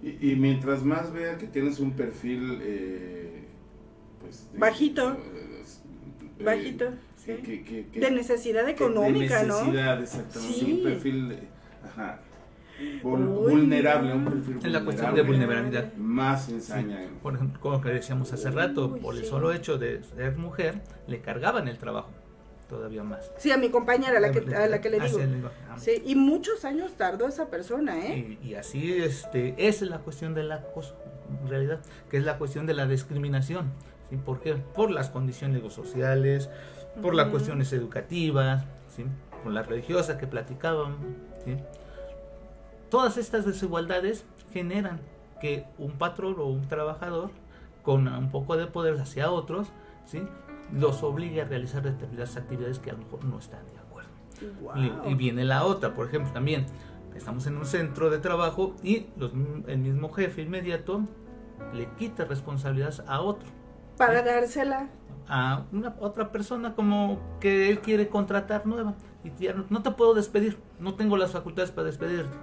[0.02, 3.44] Y, mientras más vea que tienes un perfil, eh,
[4.22, 4.48] pues...
[4.56, 5.12] Bajito.
[5.12, 7.32] Eh, Bajito, sí.
[7.32, 9.58] de necesidad económica, ¿no?
[9.58, 10.58] De necesidad, exactamente.
[10.58, 10.72] Sí.
[10.72, 11.38] Un perfil,
[11.84, 12.20] ajá
[13.02, 15.94] vulnerable, un perfil En la cuestión de vulnerabilidad.
[15.94, 17.08] Más ensaña.
[17.22, 21.20] Por ejemplo, como que decíamos hace rato, por el solo hecho de ser mujer, le
[21.20, 22.10] cargaban el trabajo
[22.70, 23.32] todavía más.
[23.36, 25.18] Sí, a mi compañera, a la que, a la que le digo.
[25.76, 28.38] Sí, y muchos años tardó esa persona, ¿eh?
[28.42, 30.96] Y, así, este, esa es la cuestión del acoso,
[31.42, 33.72] en realidad, que es la cuestión de la discriminación.
[34.08, 34.16] ¿sí?
[34.16, 34.54] ¿Por qué?
[34.54, 36.48] Por las condiciones sociales,
[37.02, 38.64] por las cuestiones educativas,
[38.94, 39.04] ¿sí?
[39.42, 40.96] por la religiosa que platicaban,
[41.44, 41.56] ¿sí?
[42.90, 45.00] Todas estas desigualdades generan
[45.40, 47.30] que un patrón o un trabajador
[47.82, 49.68] con un poco de poder hacia otros,
[50.04, 50.22] ¿sí?
[50.72, 54.10] los obligue a realizar determinadas actividades que a lo mejor no están de acuerdo.
[55.08, 56.66] Y, viene la otra, por ejemplo, también
[57.14, 59.06] estamos en un centro de trabajo y
[59.66, 61.02] el mismo jefe inmediato
[61.72, 63.48] le quite responsabilidad a otro.
[63.96, 64.88] Para dársela
[65.28, 70.14] a una otra persona como que él quiere contratar nueva y ya no, te puedo
[70.14, 72.36] despedir, no tengo las facultades para despedirte,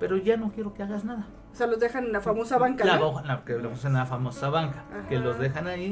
[0.00, 1.28] pero ya no quiero que hagas nada.
[1.52, 2.84] O sea, los dejan en la famosa banca.
[2.84, 5.84] La, la, que en la famosa banca, que los dejan ahí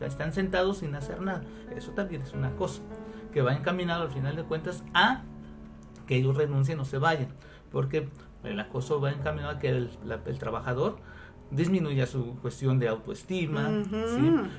[0.00, 1.42] y están sentados sin hacer nada.
[1.74, 2.82] Eso también es una cosa
[3.32, 5.22] que va encaminado al final de cuentas a
[6.06, 7.28] que ellos renuncien o se vayan,
[7.70, 8.08] porque
[8.44, 9.90] el acoso va encaminado a que el,
[10.26, 10.96] el trabajador
[11.50, 13.82] disminuya su cuestión de autoestima,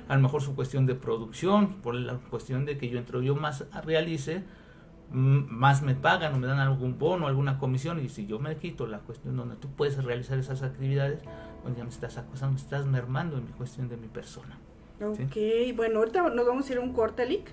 [0.07, 3.35] a lo mejor su cuestión de producción, por la cuestión de que yo entre yo
[3.35, 4.43] más realice,
[5.11, 8.87] más me pagan o me dan algún bono, alguna comisión, y si yo me quito
[8.87, 11.21] la cuestión donde tú puedes realizar esas actividades,
[11.63, 14.57] pues ya me estás acosando, me estás mermando en mi cuestión de mi persona.
[15.01, 15.37] Ok,
[15.75, 17.51] bueno, ahorita nos vamos a ir a un corte, Lick.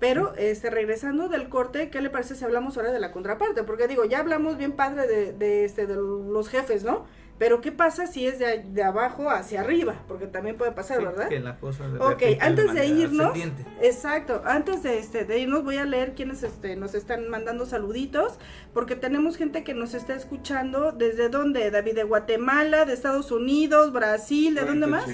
[0.00, 3.62] Pero este, regresando del corte, ¿qué le parece si hablamos ahora de la contraparte?
[3.62, 7.06] Porque digo, ya hablamos bien padre de, de, este, de los jefes, ¿no?
[7.36, 9.94] Pero ¿qué pasa si es de, de abajo hacia arriba?
[10.06, 11.28] Porque también puede pasar, ¿verdad?
[11.28, 13.36] Que la cosa de ok, antes de, irnos,
[13.82, 18.38] exacto, antes de, este, de irnos voy a leer quienes este, nos están mandando saluditos,
[18.72, 21.72] porque tenemos gente que nos está escuchando, ¿desde dónde?
[21.72, 25.06] David, de Guatemala, de Estados Unidos, Brasil, ¿de dónde más?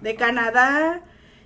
[0.00, 1.02] De Canadá.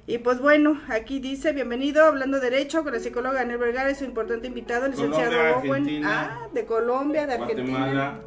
[0.09, 4.05] Y pues bueno, aquí dice, bienvenido, hablando derecho con la psicóloga Anel Vergara y su
[4.05, 6.05] importante invitado, el licenciado Owen.
[6.05, 8.21] Ah, de Colombia, de Argentina.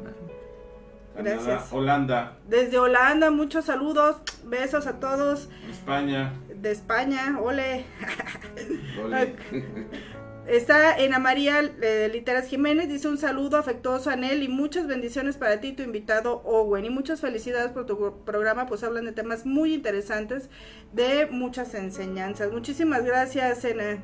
[1.22, 1.72] Gracias.
[1.72, 2.36] Holanda.
[2.48, 5.48] Desde Holanda, muchos saludos, besos a todos.
[5.70, 6.32] España.
[6.54, 7.84] De España, ole.
[9.02, 9.36] ole.
[10.50, 15.36] Está Ana María eh, Literas Jiménez, dice un saludo afectuoso a Nel y muchas bendiciones
[15.36, 16.84] para ti, tu invitado Owen.
[16.84, 20.50] Y muchas felicidades por tu programa, pues hablan de temas muy interesantes,
[20.92, 22.50] de muchas enseñanzas.
[22.50, 24.02] Muchísimas gracias, Ena.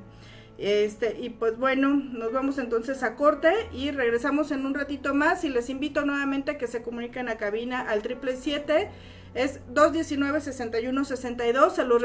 [0.58, 5.44] Este, y pues bueno, nos vamos entonces a corte y regresamos en un ratito más
[5.44, 8.88] y les invito nuevamente a que se comuniquen a cabina al triple siete
[9.36, 11.98] es 219-6162, se, lo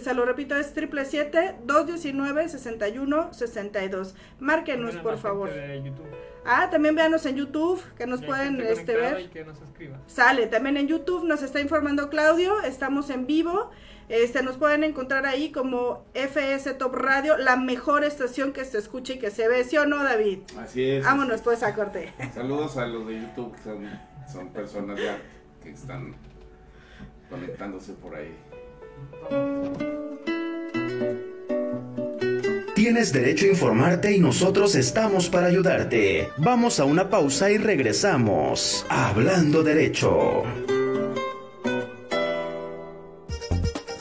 [0.00, 4.14] se lo repito, es triple siete 219-6162.
[4.40, 5.50] Márquenos, por favor.
[6.46, 9.28] Ah, también véanos en YouTube, que nos pueden este, ver.
[10.06, 13.70] Sale, también en YouTube nos está informando Claudio, estamos en vivo.
[14.08, 19.14] Este, nos pueden encontrar ahí como FS Top Radio, la mejor estación que se escuche
[19.14, 20.40] y que se ve, ¿sí o no, David?
[20.58, 21.04] Así es.
[21.04, 22.12] Vámonos pues a corte.
[22.34, 24.00] Saludos a los de YouTube, que son,
[24.32, 25.18] son personas ya
[25.62, 26.14] que están
[27.28, 28.34] conectándose por ahí.
[32.74, 36.28] Tienes derecho a informarte y nosotros estamos para ayudarte.
[36.38, 38.86] Vamos a una pausa y regresamos.
[38.88, 40.44] Hablando derecho.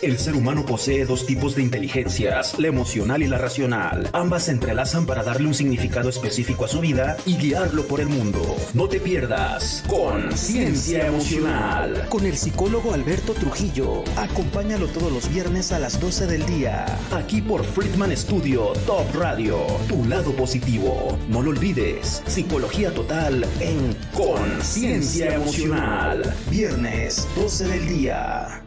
[0.07, 4.09] El ser humano posee dos tipos de inteligencias, la emocional y la racional.
[4.13, 8.07] Ambas se entrelazan para darle un significado específico a su vida y guiarlo por el
[8.07, 8.55] mundo.
[8.73, 14.05] No te pierdas Conciencia Emocional con el psicólogo Alberto Trujillo.
[14.15, 16.85] Acompáñalo todos los viernes a las 12 del día.
[17.11, 19.57] Aquí por Friedman Studio Top Radio.
[19.89, 21.19] Tu lado positivo.
[21.27, 22.23] No lo olvides.
[22.27, 26.33] Psicología total en Conciencia Emocional.
[26.49, 28.66] Viernes 12 del día.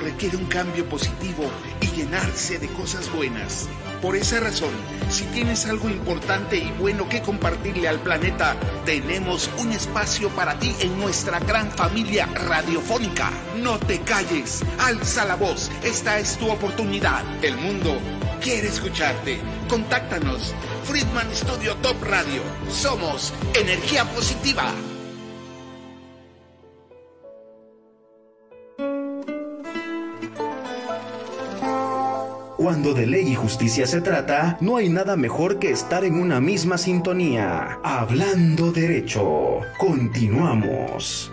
[0.00, 1.44] Requiere un cambio positivo
[1.80, 3.68] y llenarse de cosas buenas.
[4.00, 4.72] Por esa razón,
[5.10, 10.74] si tienes algo importante y bueno que compartirle al planeta, tenemos un espacio para ti
[10.80, 13.30] en nuestra gran familia radiofónica.
[13.58, 17.22] No te calles, alza la voz, esta es tu oportunidad.
[17.44, 17.98] El mundo
[18.42, 19.40] quiere escucharte.
[19.68, 20.54] Contáctanos.
[20.84, 22.42] Friedman Studio Top Radio.
[22.68, 24.74] Somos energía positiva.
[32.62, 36.40] Cuando de ley y justicia se trata, no hay nada mejor que estar en una
[36.40, 37.80] misma sintonía.
[37.82, 39.62] Hablando derecho.
[39.78, 41.32] Continuamos.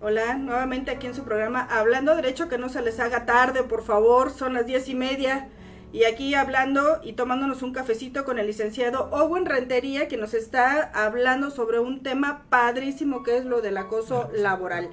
[0.00, 3.82] Hola, nuevamente aquí en su programa Hablando Derecho, que no se les haga tarde, por
[3.82, 5.48] favor, son las diez y media.
[5.92, 10.92] Y aquí hablando y tomándonos un cafecito con el licenciado Owen Rentería, que nos está
[10.94, 14.90] hablando sobre un tema padrísimo que es lo del acoso laboral.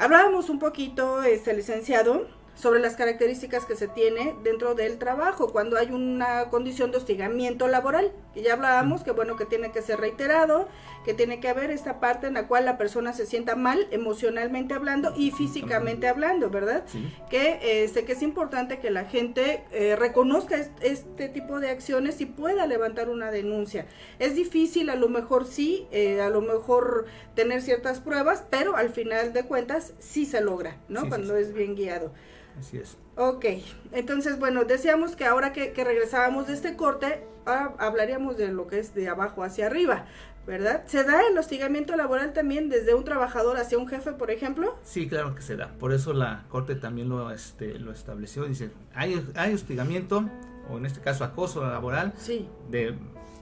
[0.00, 5.78] Hablábamos un poquito, este licenciado, sobre las características que se tiene dentro del trabajo, cuando
[5.78, 10.00] hay una condición de hostigamiento laboral, que ya hablábamos, que bueno, que tiene que ser
[10.00, 10.68] reiterado,
[11.04, 14.74] que tiene que haber esta parte en la cual la persona se sienta mal emocionalmente
[14.74, 16.84] hablando y físicamente hablando, ¿verdad?
[17.30, 22.26] Que, este, que es importante que la gente eh, reconozca este tipo de acciones y
[22.26, 23.86] pueda levantar una denuncia.
[24.18, 28.90] Es difícil, a lo mejor sí, eh, a lo mejor tener ciertas pruebas, pero al
[28.90, 31.08] final de cuentas sí se logra, ¿no?
[31.08, 32.12] Cuando es bien guiado.
[32.58, 32.96] Así es.
[33.16, 33.44] Ok,
[33.92, 38.94] entonces bueno, decíamos que ahora que, regresábamos de este corte, hablaríamos de lo que es
[38.94, 40.06] de abajo hacia arriba,
[40.46, 40.84] ¿verdad?
[40.86, 44.76] ¿Se da el hostigamiento laboral también desde un trabajador hacia un jefe, por ejemplo?
[44.82, 45.72] Sí, claro que se da.
[45.78, 48.44] Por eso la Corte también lo, este, lo estableció.
[48.44, 50.28] Dice, hay, hay hostigamiento,
[50.70, 52.48] o en este caso acoso laboral, sí.
[52.70, 52.94] de,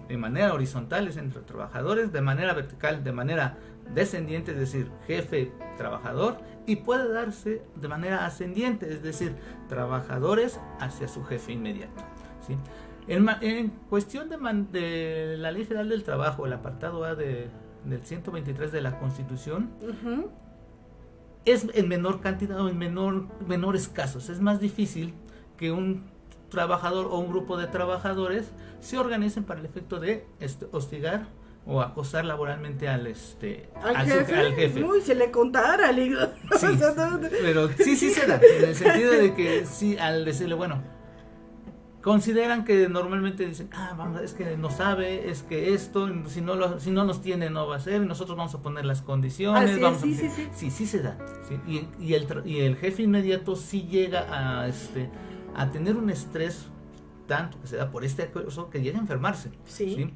[0.08, 3.58] de manera horizontal, es entre trabajadores, de manera vertical, de manera
[3.94, 9.36] descendiente, es decir, jefe, trabajador, y puede darse de manera ascendiente, es decir,
[9.68, 12.02] trabajadores hacia su jefe inmediato.
[12.46, 12.56] ¿sí?
[13.08, 14.36] En, cuestión de,
[14.78, 17.48] de, la Ley Federal del Trabajo, el apartado A de,
[17.84, 19.70] del 123 de la Constitución,
[21.44, 24.28] es en menor cantidad o en menor, menores casos.
[24.28, 25.14] Es más difícil
[25.56, 26.04] que un
[26.50, 28.50] trabajador o un grupo de trabajadores
[28.80, 31.28] se organicen para el efecto de este, hostigar
[31.66, 34.84] o acosar laboralmente al este al, jefe?
[34.84, 36.20] Uy, se le contara, digo.
[36.58, 36.66] Sí,
[37.42, 40.80] pero sí, sí se da, en el sentido de que sí, al decirle, bueno,
[42.06, 46.54] consideran que normalmente dicen, ah, vamos, es que no sabe, es que esto, si no,
[46.54, 49.80] lo, si no nos tiene no va a ser, nosotros vamos a poner las condiciones,
[49.80, 51.18] vamos sí, a, sí, sí, sí, sí se da,
[51.66, 55.10] y, y, el, y el jefe inmediato sí llega a, este,
[55.56, 56.68] a tener un estrés
[57.26, 60.14] tanto que se da por este acoso que llega a enfermarse, ¿sí?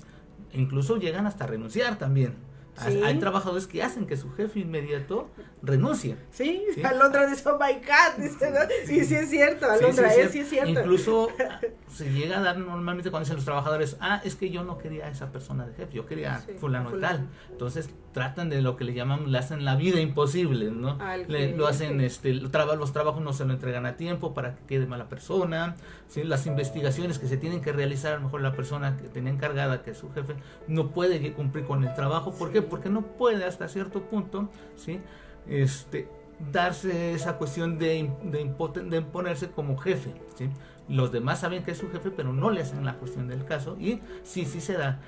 [0.53, 2.51] Incluso llegan hasta renunciar también.
[2.77, 5.29] Hay trabajadores que hacen que su jefe inmediato
[5.63, 6.17] renuncie.
[6.31, 8.53] Sí, Alondra dice, oh my God, dice,
[8.87, 10.71] Sí, sí es cierto, Alondra, sí, sí, es cierto.
[10.71, 11.29] Incluso
[11.89, 15.07] se llega a dar normalmente cuando dicen los trabajadores, ah, es que yo no quería
[15.07, 17.29] a esa persona de jefe, yo quería fulano, y tal.
[17.51, 20.99] Entonces tratan de lo que le llaman, le hacen la vida imposible, ¿no?
[21.29, 24.87] Le, lo hacen, este, los trabajos no se lo entregan a tiempo para que quede
[24.87, 25.77] mala persona,
[26.11, 26.25] ¿sí?
[26.25, 29.83] las investigaciones que se tienen que realizar, a lo mejor la persona que tenía encargada,
[29.83, 30.35] que su jefe,
[30.69, 32.61] no puede cumplir con el trabajo, ¿por qué?
[32.61, 35.01] Porque no puede hasta cierto punto, ¿sí?
[35.47, 36.09] Este,
[36.53, 40.51] darse esa cuestión de, de, de imponerse como jefe, ¿sí?
[40.89, 43.77] Los demás saben que es su jefe, pero no le hacen la cuestión del caso
[43.79, 44.99] y sí, sí se da.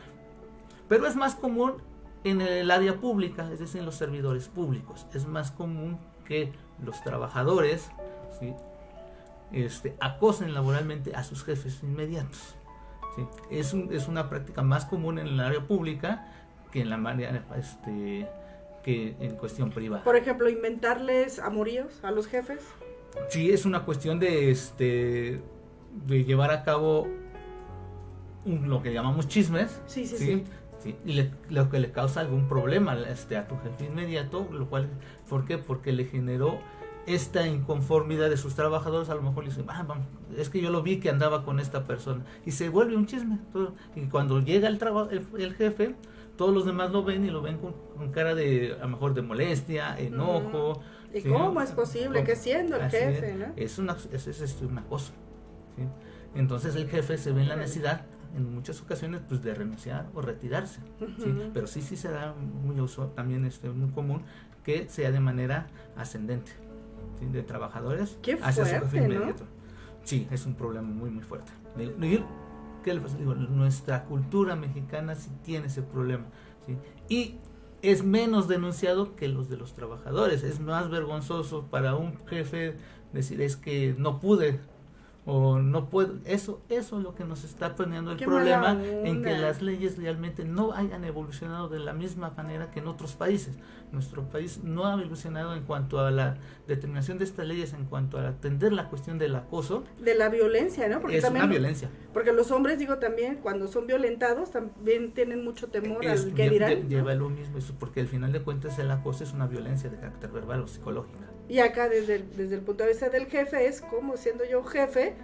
[0.89, 1.75] Pero es más común
[2.23, 5.07] en el área pública, es decir, en los servidores públicos.
[5.13, 6.53] Es más común que
[6.85, 7.91] los trabajadores
[8.39, 8.55] ¿sí?
[9.53, 12.57] Este, acosen laboralmente a sus jefes inmediatos.
[13.17, 13.25] ¿sí?
[13.51, 16.33] Es, es, una práctica más común en el área pública
[16.71, 18.27] que en la manera este,
[18.83, 20.05] que en cuestión privada.
[20.05, 22.61] Por ejemplo, inventarles amoríos a los jefes.
[23.29, 25.43] Sí, es una cuestión de este
[26.07, 27.07] de llevar a cabo
[28.45, 29.81] lo que llamamos chismes.
[29.87, 30.45] Sí, sí,
[30.79, 30.97] sí.
[31.05, 34.89] y lo que le causa algún problema este, a tu jefe inmediato, lo cual,
[35.29, 35.59] ¿por qué?
[35.59, 36.59] Porque le generó
[37.07, 40.71] esta inconformidad de sus trabajadores, a lo mejor le dicen, ah, vamos, es que yo
[40.71, 43.39] lo vi que andaba con esta persona, y se vuelve un chisme.
[43.97, 44.79] y cuando llega el,
[45.39, 45.95] el, jefe,
[46.37, 49.23] todos los demás lo ven y lo ven con, cara de, a lo mejor de
[49.23, 50.81] molestia, enojo.
[51.15, 53.47] ¿Y cómo es posible que siendo el jefe, es, ¿no?
[53.57, 55.13] Es una, es, es una cosa.
[56.35, 60.23] Entonces el jefe se ve en la necesidad en muchas ocasiones pues de renunciar o
[60.23, 60.81] retirarse,
[61.53, 64.23] pero sí sí se da muy uso también este muy común
[64.65, 66.53] que sea de manera ascendente,
[67.31, 69.45] de trabajadores hacia su jefe inmediato.
[70.05, 71.53] Sí, es un problema muy muy fuerte.
[72.83, 73.17] ¿Qué le pasa?
[73.17, 76.25] Digo, nuestra cultura mexicana sí tiene ese problema,
[77.09, 77.37] y
[77.83, 80.43] es menos denunciado que los de los trabajadores.
[80.43, 82.77] Es más vergonzoso para un jefe
[83.13, 84.61] decir es que no pude
[85.25, 89.37] o no puede eso eso es lo que nos está poniendo el problema en que
[89.37, 93.57] las leyes realmente no hayan evolucionado de la misma manera que en otros países
[93.93, 98.19] nuestro país no ha evolucionado en cuanto a la determinación de estas leyes en cuanto
[98.19, 99.85] a atender la cuestión del acoso.
[100.01, 101.91] De la violencia no porque es una violencia.
[102.13, 106.89] porque los hombres digo también cuando son violentados también tienen mucho temor al que dirán
[106.89, 109.97] lleva lo mismo eso porque al final de cuentas el acoso es una violencia de
[109.97, 111.19] carácter verbal o psicológica.
[111.49, 114.63] Y acá desde el, desde el punto de vista del jefe es como siendo yo
[114.65, 115.15] jefe,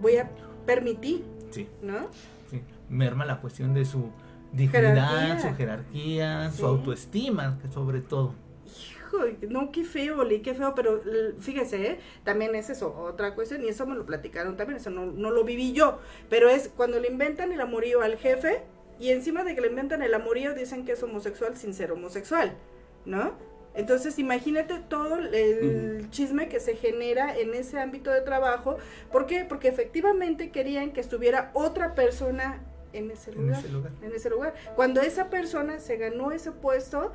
[0.00, 0.30] voy a
[0.66, 1.68] permitir, sí.
[1.82, 2.08] ¿no?
[2.50, 4.10] Sí, merma la cuestión de su
[4.52, 8.34] dignidad, su jerarquía, su autoestima, sobre todo.
[8.66, 11.00] Hijo, no, qué feo, Lee, qué feo, pero
[11.38, 12.00] fíjese, ¿eh?
[12.24, 15.44] también es eso, otra cuestión, y eso me lo platicaron también, eso no, no lo
[15.44, 15.98] viví yo,
[16.28, 18.62] pero es cuando le inventan el amorío al jefe,
[19.00, 22.56] y encima de que le inventan el amorío dicen que es homosexual sin ser homosexual,
[23.04, 23.32] ¿no?
[23.74, 28.76] Entonces imagínate todo el chisme que se genera en ese ámbito de trabajo.
[29.12, 29.44] ¿Por qué?
[29.44, 32.60] Porque efectivamente querían que estuviera otra persona
[32.92, 33.62] en ese lugar.
[34.02, 34.54] En ese lugar.
[34.76, 37.12] Cuando esa persona se ganó ese puesto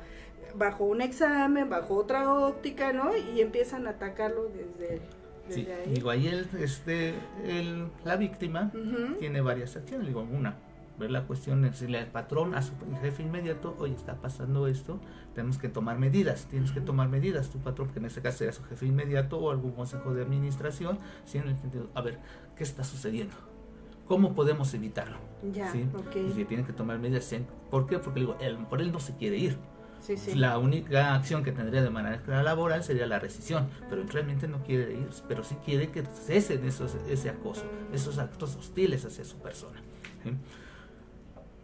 [0.54, 3.16] bajo un examen, bajo otra óptica, ¿no?
[3.16, 5.00] Y empiezan a atacarlo desde...
[5.48, 7.14] sí, digo, ahí el, este,
[7.44, 8.70] el, la víctima
[9.18, 10.06] tiene varias acciones.
[10.06, 10.56] Digo, una,
[10.98, 15.00] ver la cuestión, decirle al patrón, a su jefe inmediato, oye, está pasando esto,
[15.34, 18.52] tenemos que tomar medidas, tienes que tomar medidas, tu patrón, que en este caso sea
[18.52, 21.38] su jefe inmediato o algún consejo de administración, ¿sí?
[21.38, 22.20] en el sentido, a ver,
[22.56, 23.34] ¿qué está sucediendo?
[24.06, 25.16] ¿Cómo podemos evitarlo?
[25.52, 25.86] Ya, ¿sí?
[26.14, 27.34] Y que tienen que tomar medidas.
[27.70, 27.98] ¿Por qué?
[27.98, 28.36] Porque digo,
[28.68, 29.58] por él no se quiere ir.
[30.00, 30.34] Sí, sí.
[30.34, 34.92] La única acción que tendría de manera laboral sería la rescisión, pero realmente no quiere
[34.92, 39.80] ir, pero sí quiere que cesen esos, ese acoso, esos actos hostiles hacia su persona.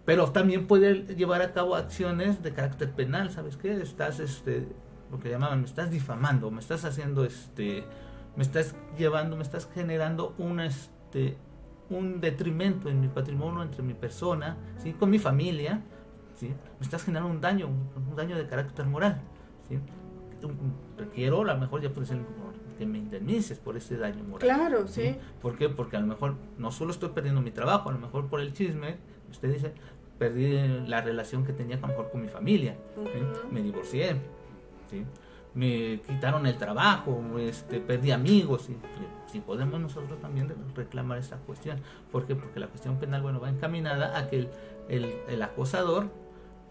[0.06, 3.74] Pero también puede llevar a cabo acciones de carácter penal, ¿sabes qué?
[3.74, 4.66] Estás, este,
[5.10, 7.84] lo que llamaban, me estás difamando, me estás haciendo, este,
[8.36, 11.36] me estás llevando, me estás generando un, este,
[11.90, 14.92] un detrimento en mi patrimonio, entre mi persona, ¿sí?
[14.92, 15.82] con mi familia,
[16.36, 16.48] ¿sí?
[16.48, 19.20] me estás generando un daño, un, daño de carácter moral.
[19.68, 19.78] ¿sí?
[20.96, 22.18] Requiero, a lo mejor ya puede ser
[22.78, 24.48] que me indemnices por ese daño moral.
[24.48, 25.02] Claro, sí.
[25.02, 25.16] ¿sí?
[25.42, 25.68] ¿Por qué?
[25.68, 28.52] Porque a lo mejor no solo estoy perdiendo mi trabajo, a lo mejor por el
[28.52, 28.96] chisme,
[29.30, 29.74] usted dice,
[30.18, 32.76] perdí la relación que tenía a lo mejor con mi familia,
[33.50, 34.16] me divorcié,
[34.88, 35.04] ¿sí?
[35.54, 38.76] me quitaron el trabajo, este, perdí amigos, y,
[39.30, 41.80] si podemos nosotros también reclamar esta cuestión.
[42.10, 42.34] ¿Por qué?
[42.34, 44.48] Porque la cuestión penal bueno, va encaminada a que
[44.88, 46.10] el, el, acosador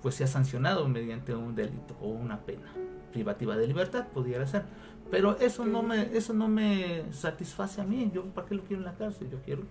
[0.01, 2.71] pues sea sancionado mediante un delito o una pena
[3.11, 4.63] privativa de libertad, pudiera ser.
[5.11, 8.11] Pero eso no me, eso no me satisface a mí.
[8.13, 9.63] Yo para qué lo quiero en la cárcel, yo quiero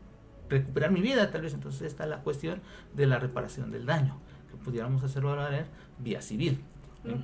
[0.48, 2.60] recuperar mi vida, tal vez entonces está la cuestión
[2.94, 4.18] de la reparación del daño,
[4.50, 5.66] que pudiéramos hacerlo ahora
[5.98, 6.64] vía civil.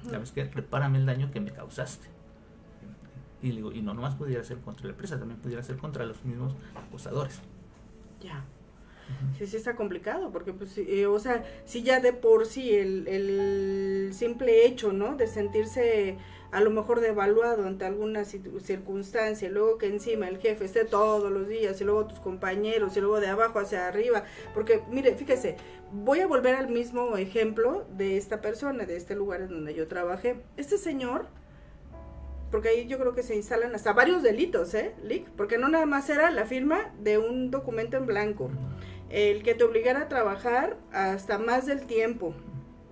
[0.08, 0.44] ¿Sabes qué?
[0.44, 2.13] Repárame el daño que me causaste.
[3.44, 6.24] Y, digo, y no nomás pudiera ser contra la empresa, también pudiera ser contra los
[6.24, 7.40] mismos acosadores.
[8.20, 8.42] Ya.
[9.38, 13.06] Sí, sí está complicado, porque pues, eh, o sea, si ya de por sí el,
[13.06, 15.14] el simple hecho, ¿no?
[15.16, 16.16] De sentirse
[16.52, 21.46] a lo mejor devaluado ante alguna circunstancia, luego que encima el jefe esté todos los
[21.46, 24.24] días, y luego tus compañeros, y luego de abajo hacia arriba,
[24.54, 25.56] porque mire, fíjese,
[25.92, 29.86] voy a volver al mismo ejemplo de esta persona, de este lugar en donde yo
[29.88, 30.42] trabajé.
[30.56, 31.26] Este señor,
[32.54, 35.28] porque ahí yo creo que se instalan hasta varios delitos, ¿eh, Lick?
[35.30, 38.48] Porque no nada más era la firma de un documento en blanco,
[39.10, 42.32] el que te obligara a trabajar hasta más del tiempo,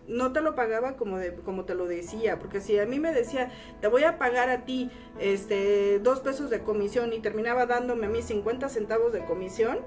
[0.09, 3.13] no te lo pagaba como de, como te lo decía, porque si a mí me
[3.13, 4.91] decía, te voy a pagar a ti
[5.21, 9.79] este dos pesos de comisión y terminaba dándome a mí 50 centavos de comisión,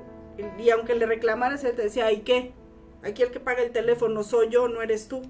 [0.57, 2.53] y, aunque le reclamaras, él te decía, ¿y qué?
[3.03, 5.29] Aquí el que paga el teléfono soy yo, no eres tú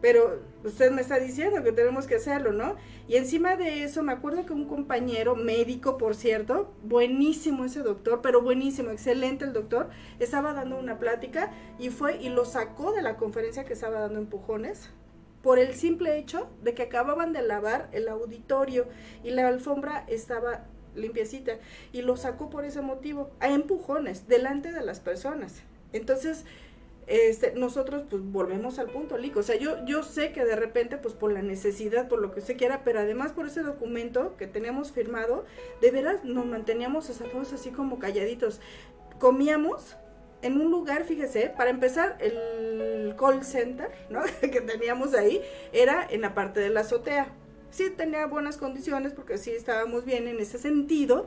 [0.00, 2.76] pero usted me está diciendo que tenemos que hacerlo, ¿no?
[3.08, 8.20] Y encima de eso, me acuerdo que un compañero médico, por cierto, buenísimo ese doctor,
[8.22, 9.88] pero buenísimo, excelente el doctor,
[10.18, 14.18] estaba dando una plática y fue y lo sacó de la conferencia que estaba dando
[14.18, 14.90] empujones
[15.42, 18.86] por el simple hecho de que acababan de lavar el auditorio
[19.22, 21.58] y la alfombra estaba limpiecita
[21.92, 25.62] y lo sacó por ese motivo, a empujones, delante de las personas.
[25.92, 26.44] Entonces,
[27.08, 29.40] este, nosotros pues volvemos al punto, Lico.
[29.40, 32.40] O sea, yo, yo sé que de repente, pues por la necesidad, por lo que
[32.40, 35.44] usted quiera, pero además por ese documento que teníamos firmado,
[35.80, 38.60] de veras nos manteníamos así como calladitos.
[39.18, 39.96] Comíamos
[40.42, 44.20] en un lugar, fíjese, para empezar, el call center, ¿no?
[44.40, 45.42] que teníamos ahí,
[45.72, 47.34] era en la parte de la azotea
[47.70, 51.26] sí tenía buenas condiciones porque sí estábamos bien en ese sentido,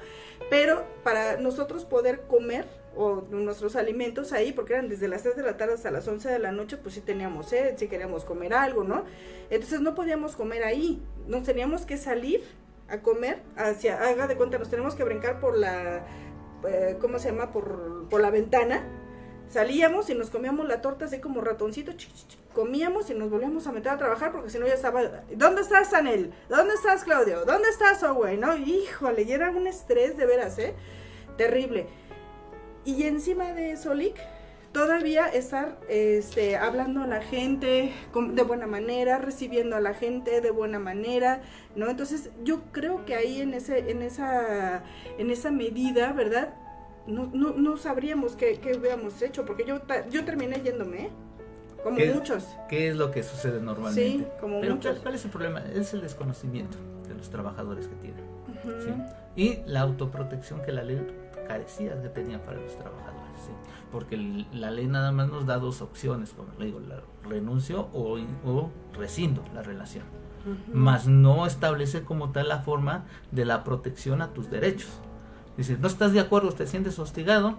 [0.49, 2.65] pero para nosotros poder comer
[2.95, 6.29] o nuestros alimentos ahí, porque eran desde las 3 de la tarde hasta las 11
[6.29, 9.05] de la noche, pues sí teníamos sed, sí queríamos comer algo, ¿no?
[9.49, 12.43] Entonces no podíamos comer ahí, nos teníamos que salir
[12.89, 16.05] a comer hacia, haga de cuenta, nos tenemos que brincar por la,
[16.67, 17.51] eh, ¿cómo se llama?
[17.51, 18.83] Por, por la ventana.
[19.47, 21.91] Salíamos y nos comíamos la torta así como ratoncito,
[22.53, 25.01] comíamos y nos volvíamos a meter a trabajar porque si no ya estaba,
[25.35, 26.33] ¿dónde estás, Anel?
[26.47, 27.43] ¿Dónde estás, Claudio?
[27.43, 28.37] ¿Dónde estás, Owe?
[28.37, 30.73] No, híjole, y era un estrés de veras, ¿eh?
[31.37, 31.87] Terrible.
[32.85, 34.15] Y encima de eso, Lick,
[34.71, 40.51] todavía estar este, hablando a la gente de buena manera, recibiendo a la gente de
[40.51, 41.41] buena manera,
[41.75, 41.89] ¿no?
[41.89, 44.83] Entonces yo creo que ahí en, ese, en, esa,
[45.17, 46.53] en esa medida, ¿verdad?
[47.07, 51.09] No, no, no sabríamos qué, qué, hubiéramos hecho, porque yo, yo terminé yéndome, ¿eh?
[51.83, 52.45] Como muchos.
[52.69, 54.03] ¿Qué es lo que sucede normalmente?
[54.03, 54.99] Sí, como muchos.
[54.99, 55.63] ¿Cuál es el problema?
[55.73, 56.77] Es el desconocimiento
[57.07, 58.23] de los trabajadores que tienen.
[58.83, 58.93] ¿sí?
[59.35, 60.97] Y la autoprotección que la ley
[61.51, 63.39] carecías que tenían para los trabajadores.
[63.45, 63.51] ¿sí?
[63.91, 68.17] porque la ley nada más nos da dos opciones, como le digo, la renuncio o,
[68.45, 70.05] o rescindo la relación,
[70.73, 74.89] más no establece como tal la forma de la protección a tus derechos.
[75.57, 77.57] Dice, no estás de acuerdo, te sientes hostigado,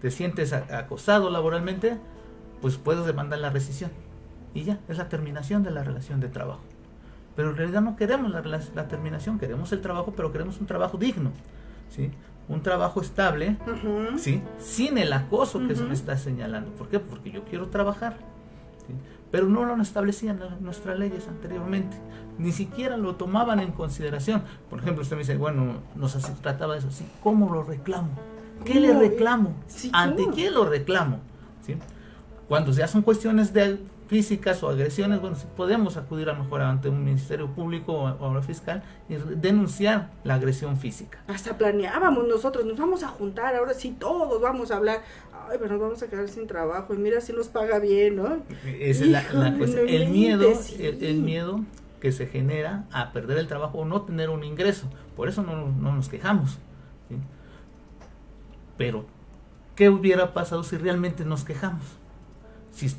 [0.00, 1.98] te sientes acosado laboralmente,
[2.62, 3.90] pues puedes demandar la rescisión.
[4.54, 6.62] Y ya, es la terminación de la relación de trabajo.
[7.34, 11.32] Pero en realidad no queremos la, terminación, queremos el trabajo, pero queremos un trabajo digno.
[11.90, 12.10] ¿sí?
[12.48, 13.56] Un trabajo estable,
[14.18, 14.40] ¿sí?
[14.58, 16.70] sin el acoso que se me está señalando.
[16.72, 17.00] ¿Por qué?
[17.00, 18.16] Porque yo quiero trabajar.
[19.32, 21.96] Pero no lo establecían nuestras leyes anteriormente.
[22.38, 24.42] Ni siquiera lo tomaban en consideración.
[24.70, 26.90] Por ejemplo, usted me dice, bueno, nos trataba de eso.
[26.92, 27.04] ¿sí?
[27.22, 28.10] ¿Cómo lo reclamo?
[28.64, 29.54] ¿Qué le reclamo?
[29.92, 31.18] ¿Ante quién lo reclamo?
[31.66, 31.76] ¿Sí?
[32.48, 36.62] Cuando ya son cuestiones de físicas o agresiones, bueno, si podemos acudir a lo mejor
[36.62, 41.22] ante un ministerio público o, a la fiscal y denunciar la agresión física.
[41.26, 45.02] Hasta planeábamos nosotros, nos vamos a juntar, ahora sí todos vamos a hablar,
[45.48, 48.38] ay, pero nos vamos a quedar sin trabajo y mira si nos paga bien, ¿no?
[48.64, 51.60] es la, el miedo, el, miedo
[52.00, 55.66] que se genera a perder el trabajo o no tener un ingreso, por eso no,
[55.68, 56.58] nos quejamos.
[58.76, 59.06] Pero,
[59.74, 61.82] ¿qué hubiera pasado si realmente nos quejamos?
[62.72, 62.94] Si,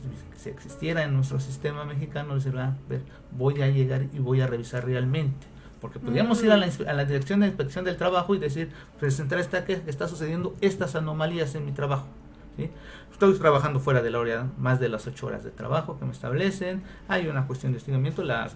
[0.48, 4.48] si existiera en nuestro sistema mexicano, decir, a ver, voy a llegar y voy a
[4.48, 5.46] revisar realmente.
[5.82, 9.40] Porque podríamos ir a la, a la, Dirección de Inspección del Trabajo y decir, presentar
[9.40, 12.08] esta que está sucediendo estas anomalías en mi trabajo.
[12.56, 12.72] ¿sí?
[13.12, 16.12] Estoy trabajando fuera de la hora, más de las ocho horas de trabajo que me
[16.12, 16.84] establecen.
[17.08, 18.24] Hay una cuestión de estigamiento.
[18.24, 18.50] La,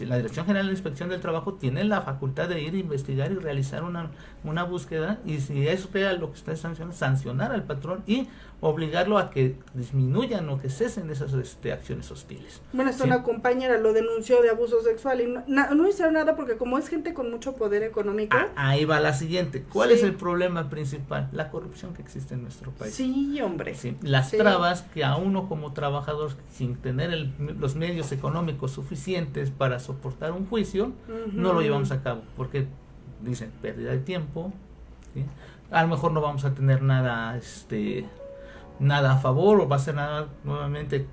[0.00, 3.36] la Dirección General de Inspección del Trabajo tiene la facultad de ir a investigar y
[3.36, 4.10] realizar una,
[4.42, 5.18] una búsqueda.
[5.24, 8.28] Y si es real lo que está sancionando, sancionar al patrón y
[8.60, 12.60] obligarlo a que disminuyan o que cesen esas este, acciones hostiles.
[12.72, 16.56] Bueno, esto una compañera lo denunció de abuso sexual y no, no, hicieron nada porque
[16.56, 18.36] como es gente con mucho poder económico.
[18.36, 19.64] Ah, ahí va la siguiente.
[19.72, 21.28] ¿Cuál es el problema principal?
[21.32, 22.94] La corrupción que existe en nuestro país.
[22.94, 23.74] Sí, hombre.
[24.02, 30.32] Las trabas que a uno como trabajador, sin tener los medios económicos suficientes para soportar
[30.32, 30.92] un juicio,
[31.32, 32.22] no lo llevamos a cabo.
[32.36, 32.66] Porque
[33.22, 34.52] dicen pérdida de tiempo.
[35.70, 38.06] A lo mejor no vamos a tener nada este
[38.80, 41.06] nada a favor o va a ser nada nuevamente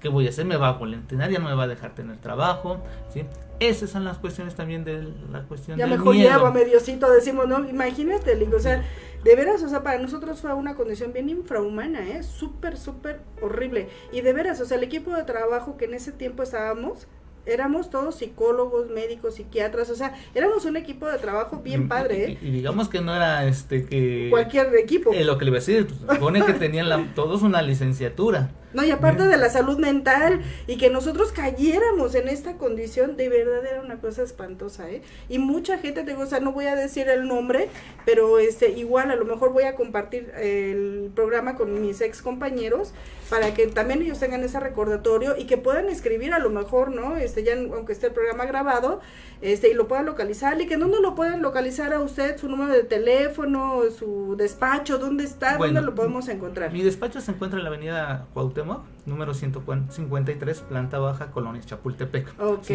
[0.00, 0.46] ¿qué voy a hacer?
[0.46, 2.78] Me va a voluntar, ya no me va a dejar tener trabajo,
[3.12, 3.24] ¿sí?
[3.60, 7.68] Esas son las cuestiones también de la cuestión ya mejor llevo a mediocito, decimos, no,
[7.68, 8.82] imagínate, digo, o sea,
[9.22, 12.22] de veras, o sea, para nosotros fue una condición bien infrahumana, ¿eh?
[12.22, 13.90] Súper, súper horrible.
[14.12, 17.06] Y de veras, o sea, el equipo de trabajo que en ese tiempo estábamos,
[17.46, 22.38] éramos todos psicólogos, médicos, psiquiatras, o sea, éramos un equipo de trabajo bien padre, ¿eh?
[22.42, 24.28] Y, digamos que no era este que...
[24.30, 25.12] Cualquier equipo.
[25.12, 28.50] Eh, lo que le iba a decir, supone que tenían todos una licenciatura.
[28.72, 33.28] No, y aparte de la salud mental y que nosotros cayéramos en esta condición, de
[33.28, 35.02] verdad era una cosa espantosa, ¿eh?
[35.28, 37.68] Y mucha gente, te digo, o sea, no voy a decir el nombre,
[38.04, 42.92] pero este igual a lo mejor voy a compartir el programa con mis ex compañeros
[43.28, 47.16] para que también ellos tengan ese recordatorio y que puedan escribir a lo mejor, ¿no?
[47.16, 49.00] Este ya aunque esté el programa grabado,
[49.40, 52.72] este y lo puedan localizar y que dónde lo puedan localizar a usted, su número
[52.72, 56.72] de teléfono, su despacho, dónde está, dónde lo podemos encontrar.
[56.72, 58.59] Mi despacho se encuentra en la Avenida Cuauhtémoc
[59.06, 62.34] número 153, planta baja, Colonia Chapultepec,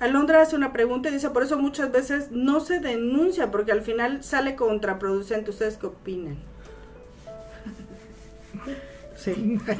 [0.00, 3.82] Alondra hace una pregunta y dice, por eso muchas veces no se denuncia, porque al
[3.82, 5.50] final sale contraproducente.
[5.50, 6.38] ¿Ustedes qué opinan?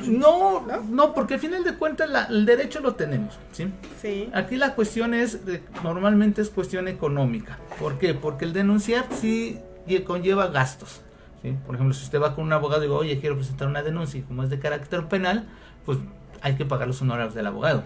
[0.09, 3.73] No, no, porque al final de cuentas el derecho lo tenemos, ¿sí?
[4.35, 5.41] Aquí la cuestión es,
[5.83, 7.59] normalmente es cuestión económica.
[7.79, 8.15] ¿Por qué?
[8.15, 9.59] Porque el denunciar sí
[10.05, 11.01] conlleva gastos.
[11.67, 14.21] Por ejemplo, si usted va con un abogado y digo, oye, quiero presentar una denuncia
[14.21, 15.49] y como es de carácter penal,
[15.87, 15.99] pues
[16.43, 17.83] hay que pagar los honorarios del abogado.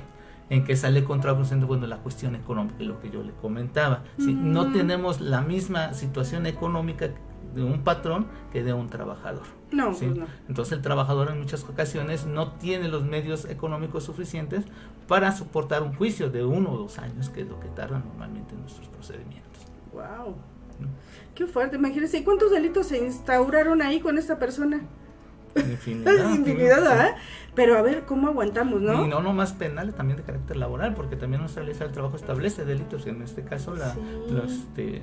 [0.51, 4.03] En que sale contraproducente, bueno, la cuestión económica, lo que yo le comentaba.
[4.19, 7.11] No tenemos la misma situación económica
[7.55, 9.45] de un patrón que de un trabajador.
[9.75, 10.27] No, pues no.
[10.49, 14.65] Entonces el trabajador en muchas ocasiones no tiene los medios económicos suficientes
[15.09, 18.55] para soportar un juicio de uno o dos años, que es lo que tardan normalmente
[18.55, 19.63] en nuestros procedimientos.
[19.93, 20.37] Wow.
[21.35, 24.83] Qué fuerte, imagínense, ¿y cuántos delitos se instauraron ahí con esta persona?
[25.57, 26.31] Infinidad.
[26.35, 27.15] Infinidad, ¿eh?
[27.55, 29.05] Pero a ver cómo aguantamos, ¿no?
[29.05, 32.65] Y no nomás penales, también de carácter laboral, porque también nuestra ley del trabajo establece
[32.65, 34.01] delitos, en este caso la, Sí.
[34.31, 35.03] los, este,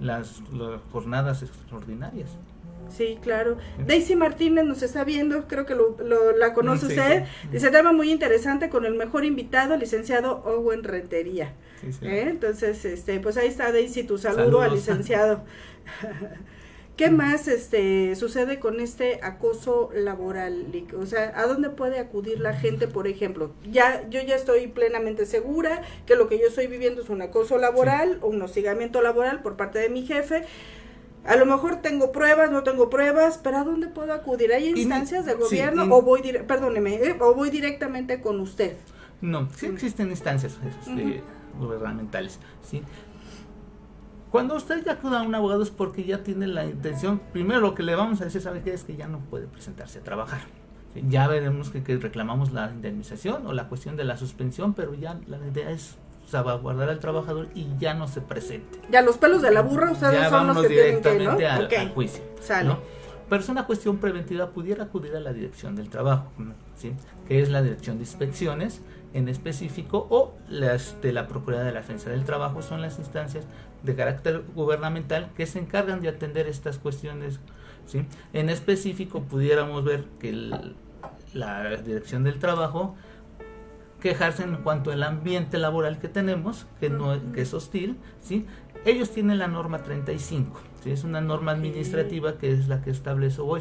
[0.00, 2.30] las, las jornadas extraordinarias.
[2.90, 3.56] Sí, claro.
[3.86, 7.24] Daisy Martínez nos está viendo, creo que lo, lo- la conoce Sí, usted.
[7.42, 7.48] sí.
[7.52, 11.54] Dice, tema muy interesante con el mejor invitado, licenciado Owen Rentería.
[12.02, 12.26] ¿Eh?
[12.28, 14.64] Entonces, este, pues ahí está Daisy, tu saludo Saludos.
[14.64, 15.44] al licenciado.
[16.96, 20.66] ¿Qué más este sucede con este acoso laboral?
[21.00, 23.52] O sea, ¿a dónde puede acudir la gente, por ejemplo?
[23.70, 27.56] Ya yo ya estoy plenamente segura que lo que yo estoy viviendo es un acoso
[27.56, 30.44] laboral o un hostigamiento laboral por parte de mi jefe.
[31.24, 34.52] A lo mejor tengo pruebas, no tengo pruebas, pero ¿a dónde puedo acudir?
[34.52, 38.76] ¿Hay instancias de sí, gobierno y- o voy perdóneme, eh, o voy directamente con usted?
[39.20, 41.22] No, sí existen instancias este,
[41.58, 42.82] gubernamentales, ¿sí?
[44.30, 47.74] Cuando usted ya acuda a un abogado es porque ya tiene la intención, primero lo
[47.74, 48.72] que le vamos a decir, ¿sabe qué?
[48.72, 50.42] Es que ya no puede presentarse a trabajar.
[50.94, 51.02] ¿sí?
[51.08, 55.18] Ya veremos que, que reclamamos la indemnización o la cuestión de la suspensión, pero ya
[55.26, 55.96] la idea es
[56.30, 58.80] salvaguardar al trabajador y ya no se presente.
[58.90, 61.36] Ya los pelos de la burra ustedes ya son los que tienen que, ¿no?
[61.36, 62.22] directamente al, al juicio.
[62.40, 62.68] Sale.
[62.68, 62.78] ¿no?
[63.28, 66.30] Pero es una cuestión preventiva, pudiera acudir a la dirección del trabajo,
[66.76, 66.92] ¿sí?
[67.28, 68.80] que es la dirección de inspecciones
[69.12, 73.44] en específico o las de la Procuraduría de la Defensa del Trabajo, son las instancias
[73.82, 77.40] de carácter gubernamental que se encargan de atender estas cuestiones.
[77.86, 78.04] ¿sí?
[78.32, 80.74] En específico, pudiéramos ver que el-
[81.34, 82.94] la dirección del trabajo
[84.00, 88.46] quejarse en cuanto al ambiente laboral que tenemos, que, no, que es hostil, ¿sí?
[88.84, 90.90] Ellos tienen la norma 35, ¿sí?
[90.90, 93.58] Es una norma administrativa que es la que establece o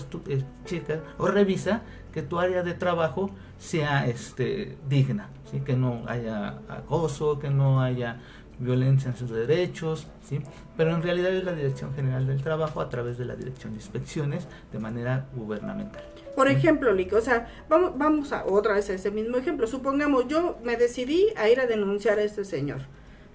[0.65, 1.81] checa o revisa
[2.13, 5.59] que tu área de trabajo sea este, digna, ¿sí?
[5.59, 8.19] Que no haya acoso, que no haya
[8.59, 10.41] violencia en sus derechos, ¿sí?
[10.77, 13.79] Pero en realidad es la Dirección General del Trabajo a través de la Dirección de
[13.79, 16.03] Inspecciones de manera gubernamental.
[16.35, 19.67] Por ejemplo, Lick, o sea, vamos, vamos a otra vez a ese mismo ejemplo.
[19.67, 22.81] Supongamos, yo me decidí a ir a denunciar a este señor,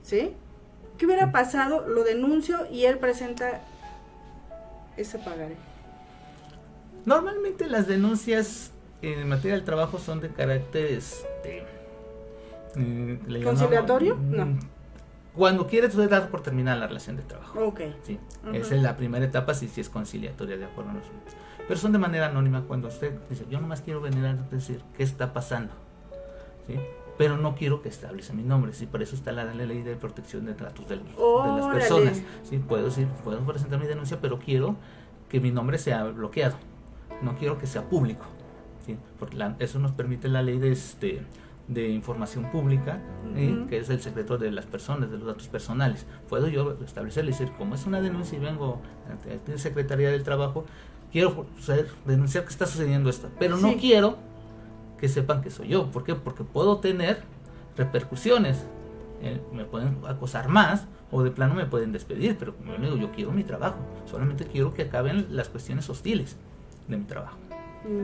[0.02, 0.32] ¿sí?
[0.98, 1.86] ¿Qué hubiera pasado?
[1.86, 3.60] Lo denuncio y él presenta
[4.96, 5.56] ese pagaré.
[7.04, 8.70] Normalmente las denuncias
[9.02, 11.64] en materia del trabajo son de carácter este
[12.76, 14.16] eh, ¿Conciliatorio?
[14.16, 14.58] Mm, No.
[15.34, 17.58] Cuando quieres usted dar por terminar la relación de trabajo.
[17.66, 17.80] Ok.
[18.04, 18.18] Sí,
[18.52, 21.34] esa es la primera etapa si, si es conciliatoria de acuerdo a nosotros.
[21.66, 25.02] Pero son de manera anónima cuando usted dice, yo nomás quiero venir a decir qué
[25.02, 25.72] está pasando.
[26.66, 26.74] ¿Sí?
[27.16, 29.94] Pero no quiero que establezca mi nombre, sí, por eso está la, la ley de
[29.96, 32.22] protección de datos del- de, las personas.
[32.42, 34.76] Sí, puedo decir, puedo presentar mi denuncia, pero quiero
[35.28, 36.56] que mi nombre sea bloqueado.
[37.22, 38.24] No quiero que sea público.
[38.84, 38.96] ¿sí?
[39.18, 41.22] Porque la- eso nos permite la ley de este
[41.68, 42.98] de información pública,
[43.70, 46.04] que es el secreto de las personas, de los datos personales.
[46.28, 48.82] Puedo yo establecer, decir, como es una denuncia y vengo
[49.48, 50.66] la Secretaría del Trabajo,
[51.14, 53.76] quiero saber- denunciar que está sucediendo esto, pero no Sí.
[53.80, 54.18] quiero
[54.98, 55.88] que sepan que soy yo.
[55.92, 56.16] ¿Por qué?
[56.16, 57.22] Porque puedo tener
[57.76, 58.64] repercusiones.
[59.22, 62.96] Eh, me pueden acosar más o de plano me pueden despedir, pero como yo digo,
[62.96, 63.76] yo quiero mi trabajo.
[64.10, 66.34] Solamente quiero que acaben las cuestiones hostiles
[66.88, 67.36] de mi trabajo.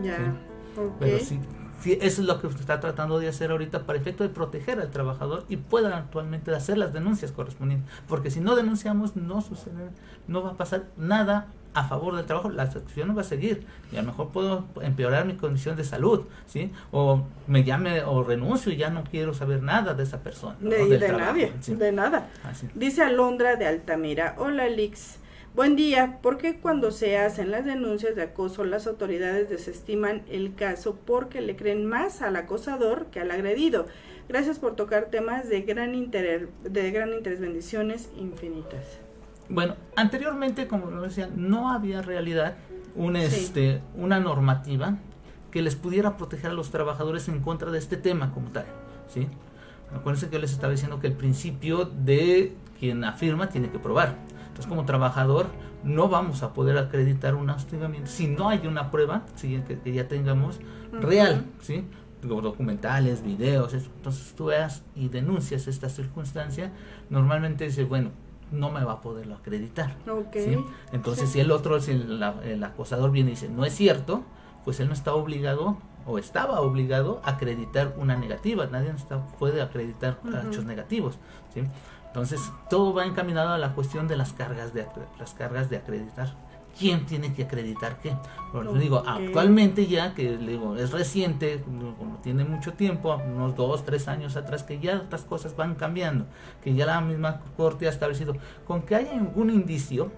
[0.05, 0.37] Ya.
[0.77, 0.93] ok.
[1.01, 1.41] Pero sí,
[1.81, 4.81] sí, eso es lo que se está tratando de hacer ahorita para efecto de proteger
[4.81, 7.91] al trabajador y puedan actualmente hacer las denuncias correspondientes.
[8.07, 9.91] Porque si no denunciamos, no sucede,
[10.29, 13.97] no va a pasar nada a favor del trabajo, la acción va a seguir y
[13.97, 16.73] a lo mejor puedo empeorar mi condición de salud, ¿sí?
[16.91, 20.57] O me llame o renuncio y ya no quiero saber nada de esa persona.
[20.61, 20.71] ¿no?
[20.71, 21.75] De, Del de trabajo, nadie, sí.
[21.75, 22.29] de nada.
[22.45, 22.69] Así.
[22.75, 25.19] Dice Alondra de Altamira, hola Lix,
[25.55, 30.55] buen día, ¿por qué cuando se hacen las denuncias de acoso las autoridades desestiman el
[30.55, 33.87] caso porque le creen más al acosador que al agredido?
[34.29, 39.00] Gracias por tocar temas de gran interés, de gran interés, bendiciones infinitas.
[39.51, 42.57] Bueno, anteriormente, como lo decía, no había realidad
[42.95, 43.23] un, Sí.
[43.23, 44.97] este, una normativa
[45.51, 48.67] que les pudiera proteger a los trabajadores en contra de este tema como tal.
[49.09, 49.27] ¿sí?
[49.95, 54.15] Acuérdense que yo les estaba diciendo que el principio de quien afirma tiene que probar.
[54.43, 55.47] Entonces, como trabajador,
[55.83, 59.61] no vamos a poder acreditar un hostigamiento si no hay una prueba ¿sí?
[59.67, 60.61] que, que ya tengamos
[60.93, 61.03] Ujú.
[61.03, 61.45] real.
[61.61, 61.85] ¿sí?
[62.23, 63.91] Documentales, videos, eso.
[63.97, 66.71] entonces tú veas y denuncias esta circunstancia,
[67.09, 68.11] normalmente dice, bueno,
[68.53, 69.95] no me va a poderlo acreditar.
[70.45, 70.65] ¿sí?
[70.93, 71.35] Entonces, Sí.
[71.35, 74.23] si el otro, si el, la- el acosador viene y dice, no es cierto,
[74.65, 78.67] pues él no está obligado o estaba obligado a acreditar una negativa.
[78.67, 81.19] Nadie está, puede acreditar hechos negativos.
[81.55, 81.63] ¿sí?
[82.07, 84.87] Entonces, todo va encaminado a la cuestión de las cargas de,
[85.19, 86.35] las cargas de acreditar.
[86.79, 88.17] ¿Quién tiene que acreditar qué?
[88.81, 94.09] Digo, actualmente ya, que digo, es reciente, no- como tiene mucho tiempo, unos dos, tres
[94.09, 96.27] años atrás, que ya estas cosas van cambiando,
[96.63, 98.35] que ya la misma Corte ha establecido,
[98.67, 100.11] con que haya un indicio,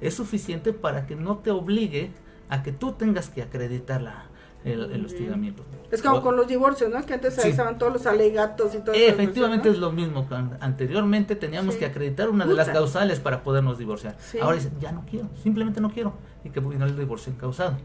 [0.00, 2.10] es suficiente para que no te obligue
[2.48, 4.24] a que tú tengas que acreditar la,
[4.64, 5.62] el, el hostigamiento.
[5.90, 7.04] Es como O- con los divorcios, ¿no?
[7.04, 7.48] Que antes Sí.
[7.48, 9.04] estaban todos los alegatos y todo eso.
[9.12, 9.74] Efectivamente ¿no?
[9.74, 10.26] es lo mismo.
[10.60, 11.80] Anteriormente teníamos Sí.
[11.80, 12.78] que acreditar una de las Puta.
[12.78, 14.16] causales para podernos divorciar.
[14.18, 14.38] Sí.
[14.38, 16.14] Ahora dicen, ya no quiero, simplemente no quiero.
[16.44, 17.76] Y que vino el divorcio causado.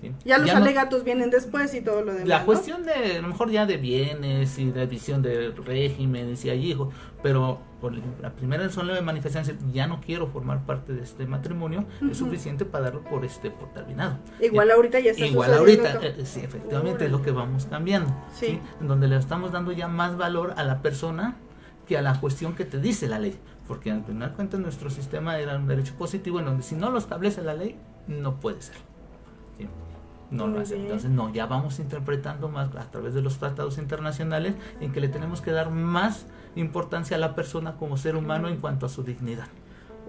[0.00, 0.12] ¿sí?
[0.24, 2.28] Ya los no- alegatos vienen después y todo lo demás.
[2.28, 2.46] La ¿no?
[2.46, 6.70] cuestión de, a lo mejor ya de bienes y de visión de régimen, si hay
[6.70, 11.26] hijos, pero por la primera sola de manifestación, ya no quiero formar parte de este
[11.26, 14.18] matrimonio, es suficiente para darlo por este por terminado.
[14.40, 18.10] Igual ahorita ya está Igual ahorita, eh, sí, efectivamente es lo que vamos cambiando.
[18.34, 18.46] Sí.
[18.46, 18.60] Sí.
[18.80, 21.36] En donde le estamos dando ya más valor a la persona
[21.86, 23.38] que a la cuestión que te dice la ley.
[23.66, 26.98] Porque al final cuentas nuestro sistema era un derecho positivo en donde si no lo
[26.98, 27.76] establece la ley,
[28.06, 28.76] no puede ser.
[29.58, 29.68] ¿sí?
[30.30, 30.76] No Muy lo hace.
[30.76, 35.08] Entonces, no, ya vamos interpretando más a través de los tratados internacionales en que le
[35.08, 36.26] tenemos que dar más
[36.58, 39.48] importancia a la persona como ser humano en cuanto a su dignidad.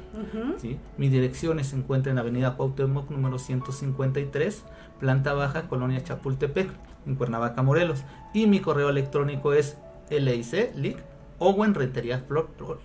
[0.59, 0.79] ¿sí?
[0.97, 4.63] Mi dirección se encuentra en Avenida Cuauhtémoc número 153,
[4.99, 6.69] planta baja, Colonia Chapultepec,
[7.05, 8.03] en Cuernavaca, Morelos.
[8.33, 9.77] Y mi correo electrónico es
[10.09, 10.97] lic, lic,
[11.39, 12.25] Owen Rentería,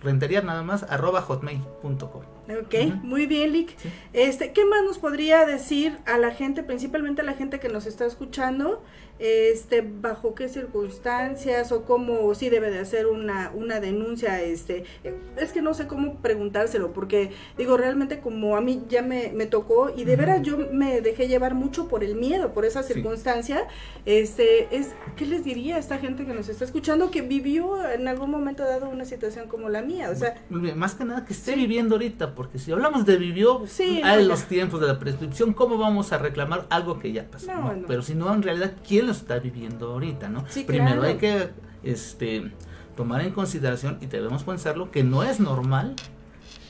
[0.01, 2.23] Rentería nada más, arroba hotmail.com.
[2.49, 3.77] Ok, muy bien, Lick.
[3.77, 3.89] Sí.
[4.13, 7.85] Este, ¿qué más nos podría decir a la gente, principalmente a la gente que nos
[7.85, 8.83] está escuchando,
[9.21, 15.15] este, bajo qué circunstancias o cómo sí debe de hacer una, una denuncia, este, eh,
[15.37, 19.45] es que no sé cómo preguntárselo, porque digo, realmente como a mí ya me, me
[19.45, 22.93] tocó y de veras yo me dejé llevar mucho por el miedo, por esa Sí.
[22.93, 23.67] circunstancia,
[24.05, 28.07] este, es, ¿qué les diría a esta gente que nos está escuchando que vivió en
[28.07, 30.09] algún momento dado una situación como la mía?
[30.09, 31.59] O sea, Más que nada que esté Sí.
[31.59, 35.77] viviendo ahorita, porque si hablamos de vivió, Sí, no, los tiempos de la prescripción, ¿cómo
[35.77, 37.47] vamos a reclamar algo que ya pasó?
[37.53, 37.73] No, no?
[37.75, 37.87] no.
[37.87, 40.29] Pero si no, en realidad, ¿quién lo está viviendo ahorita?
[40.29, 40.45] ¿no?
[40.47, 41.07] Sí, Primero claro.
[41.07, 41.49] hay que
[41.83, 42.51] este,
[42.95, 45.95] tomar en consideración y debemos pensarlo que no es normal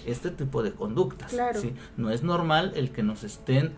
[0.05, 1.31] este tipo de conductas.
[1.31, 1.59] Claro.
[1.59, 1.73] ¿sí?
[1.97, 3.73] No es normal el que nos estén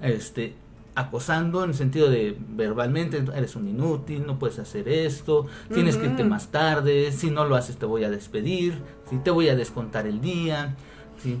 [0.00, 0.54] este,
[0.94, 6.06] acosando en el sentido de verbalmente, eres un inútil, no puedes hacer esto, tienes que
[6.06, 9.56] irte más tarde, si no lo haces te voy a despedir, si te voy a
[9.56, 10.76] descontar el día,
[11.22, 11.40] ¿sí?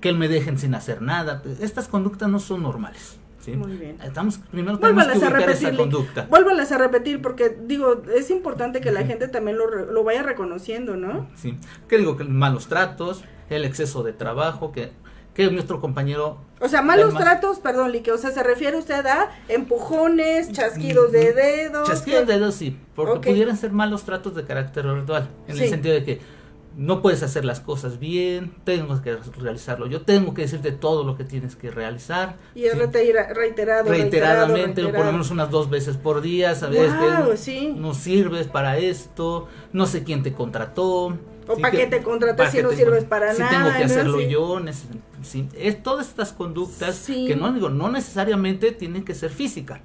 [0.00, 1.42] que me dejen sin hacer nada.
[1.60, 3.18] Estas conductas no son normales.
[3.46, 3.56] ¿Sí?
[3.56, 3.96] Muy bien.
[4.04, 6.26] Estamos, primero tenemos que ubicar esa conducta.
[6.28, 10.96] Vuélvalas a repetir porque digo, es importante que la gente también lo, lo vaya reconociendo,
[10.96, 11.28] ¿no?
[11.36, 11.56] Sí.
[11.88, 12.16] ¿Qué digo?
[12.16, 14.90] Que malos tratos, el exceso de trabajo, que,
[15.34, 19.06] que nuestro compañero O sea, malos Además- tratos, perdón, Lique, o sea, se refiere usted
[19.06, 21.88] a empujones, chasquidos de dedos.
[21.88, 25.64] Chasquidos de dedos sí, porque pudieran ser malos tratos de carácter virtual, en Sí.
[25.64, 26.20] el sentido de que
[26.76, 31.16] no puedes hacer las cosas bien, tengo que realizarlo yo, tengo que decirte todo lo
[31.16, 32.36] que tienes que realizar.
[32.54, 32.78] Y es sí.
[32.78, 36.92] reitera- reiterado, reiteradamente, reiterado, por lo menos unas dos veces por día, ¿sabes?
[36.94, 37.74] Guau, Que sí.
[37.76, 41.16] No sirves para esto, no sé quién te contrató.
[41.48, 43.72] O sí, pa' qué te contraté pa' si no te sirves para si nada, tengo
[43.72, 43.84] que ¿no?
[43.86, 44.60] hacerlo yo,
[45.54, 49.80] es todas estas conductas que no digo, no necesariamente tienen que ser físicas.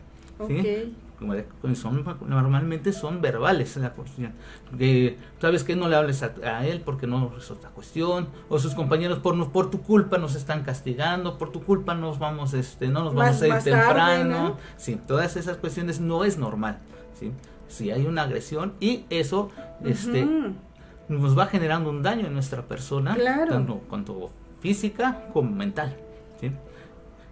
[0.47, 0.93] ¿sí?
[1.21, 4.33] De- pues son, normalmente son verbales la cuestión.
[4.77, 8.27] Que, ¿Sabes que No le hables a, a él porque no es otra cuestión.
[8.49, 12.17] O sus compañeros por, no- por tu culpa nos están castigando, por tu culpa nos
[12.17, 14.43] vamos, este, no nos Más- vamos a ir tarde, temprano.
[14.49, 14.57] ¿no?
[14.77, 16.79] Sí, todas esas cuestiones no es normal.
[17.19, 17.31] ¿sí?
[17.67, 19.49] Si hay una agresión y eso
[19.85, 20.27] este,
[21.07, 23.51] nos va generando un daño en nuestra persona, Claro.
[23.51, 25.95] tanto cuanto física como mental.
[26.39, 26.51] ¿sí?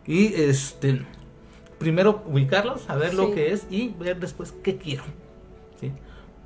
[0.05, 1.05] Y este
[1.79, 3.15] primero ubicarlos, saber Sí.
[3.17, 5.03] lo que es y ver después qué quiero.
[5.79, 5.91] ¿sí?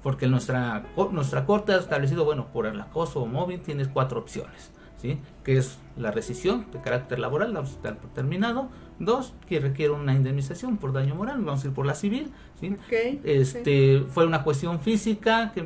[0.01, 4.71] Porque nuestra, nuestra corte ha establecido, bueno, por el acoso móvil tienes cuatro opciones.
[5.01, 5.19] ¿sí?
[5.43, 8.69] que es la rescisión de carácter laboral, la hospital por terminado.
[8.99, 12.31] Dos, que requiere una indemnización por daño moral, vamos a ir por la civil.
[12.61, 12.77] ¿sí?
[13.25, 15.65] Este, Fue una cuestión física, que,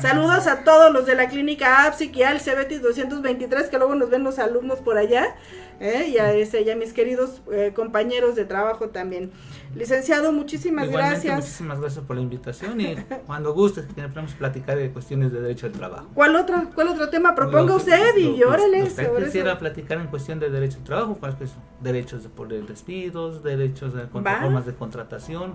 [0.00, 4.10] Saludos a todos los de la clínica APSIC y al Cebetis 223, que luego nos
[4.10, 5.34] ven los alumnos por allá,
[5.80, 6.08] ¿eh?
[6.08, 9.30] y, a ese, y a mis queridos eh, compañeros de trabajo también.
[9.74, 11.36] Licenciado, muchísimas Igualmente, gracias.
[11.36, 12.96] Muchísimas gracias por la invitación y
[13.26, 16.08] cuando gustes que podemos platicar de cuestiones de derecho del trabajo.
[16.14, 18.16] ¿Cuál otro, ¿Cuál otro tema proponga Lo- usted?
[18.16, 19.58] Y lo órale, usted quisiera eso.
[19.58, 21.50] platicar en cuestión de derecho del trabajo, pues, pues,
[21.80, 25.54] derechos de por despidos, derechos de contra- formas de contratación.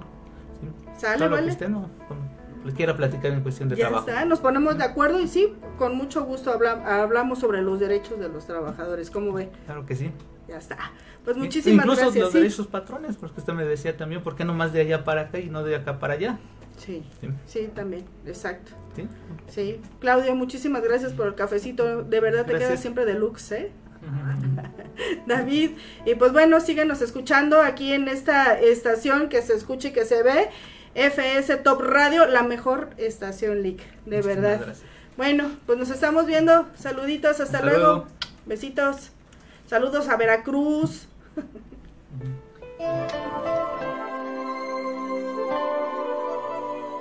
[0.61, 0.67] ¿sí?
[0.99, 1.51] Sale, Todo lo que vale.
[1.53, 2.38] usted no con-
[2.75, 4.09] quiera platicar en cuestión de Ya trabajo.
[4.09, 8.19] está, nos ponemos de acuerdo y sí, con mucho gusto habla- hablamos sobre los derechos
[8.19, 9.09] de los trabajadores.
[9.11, 9.49] ¿Cómo ve?
[9.65, 10.11] Claro que sí.
[10.47, 10.77] Ya está.
[11.23, 12.23] Pues muchísimas Incluso gracias.
[12.23, 12.39] los sí.
[12.39, 15.39] derechos patrones, porque usted me decía también, ¿por qué no más de allá para acá
[15.39, 16.39] y no de acá para allá?
[16.77, 17.27] Sí, Sí.
[17.45, 18.71] sí, también, exacto.
[18.95, 19.07] ¿Sí?
[19.47, 22.03] Sí, Claudia, muchísimas gracias por el cafecito.
[22.03, 22.69] De verdad te Gracias.
[22.69, 23.71] quedas siempre deluxe, ¿eh?
[25.27, 25.71] David,
[26.05, 30.23] y pues bueno, síguenos escuchando aquí en esta estación que se escuche y que se
[30.23, 30.49] ve.
[30.99, 34.59] FS Top Radio, la mejor estación LIC, de verdad.
[34.61, 34.83] gracias.
[35.15, 36.67] Bueno, pues nos estamos viendo.
[36.77, 37.79] Saluditos, hasta, Hasta luego.
[37.79, 38.07] luego.
[38.45, 39.11] Besitos.
[39.67, 41.07] Saludos a Veracruz.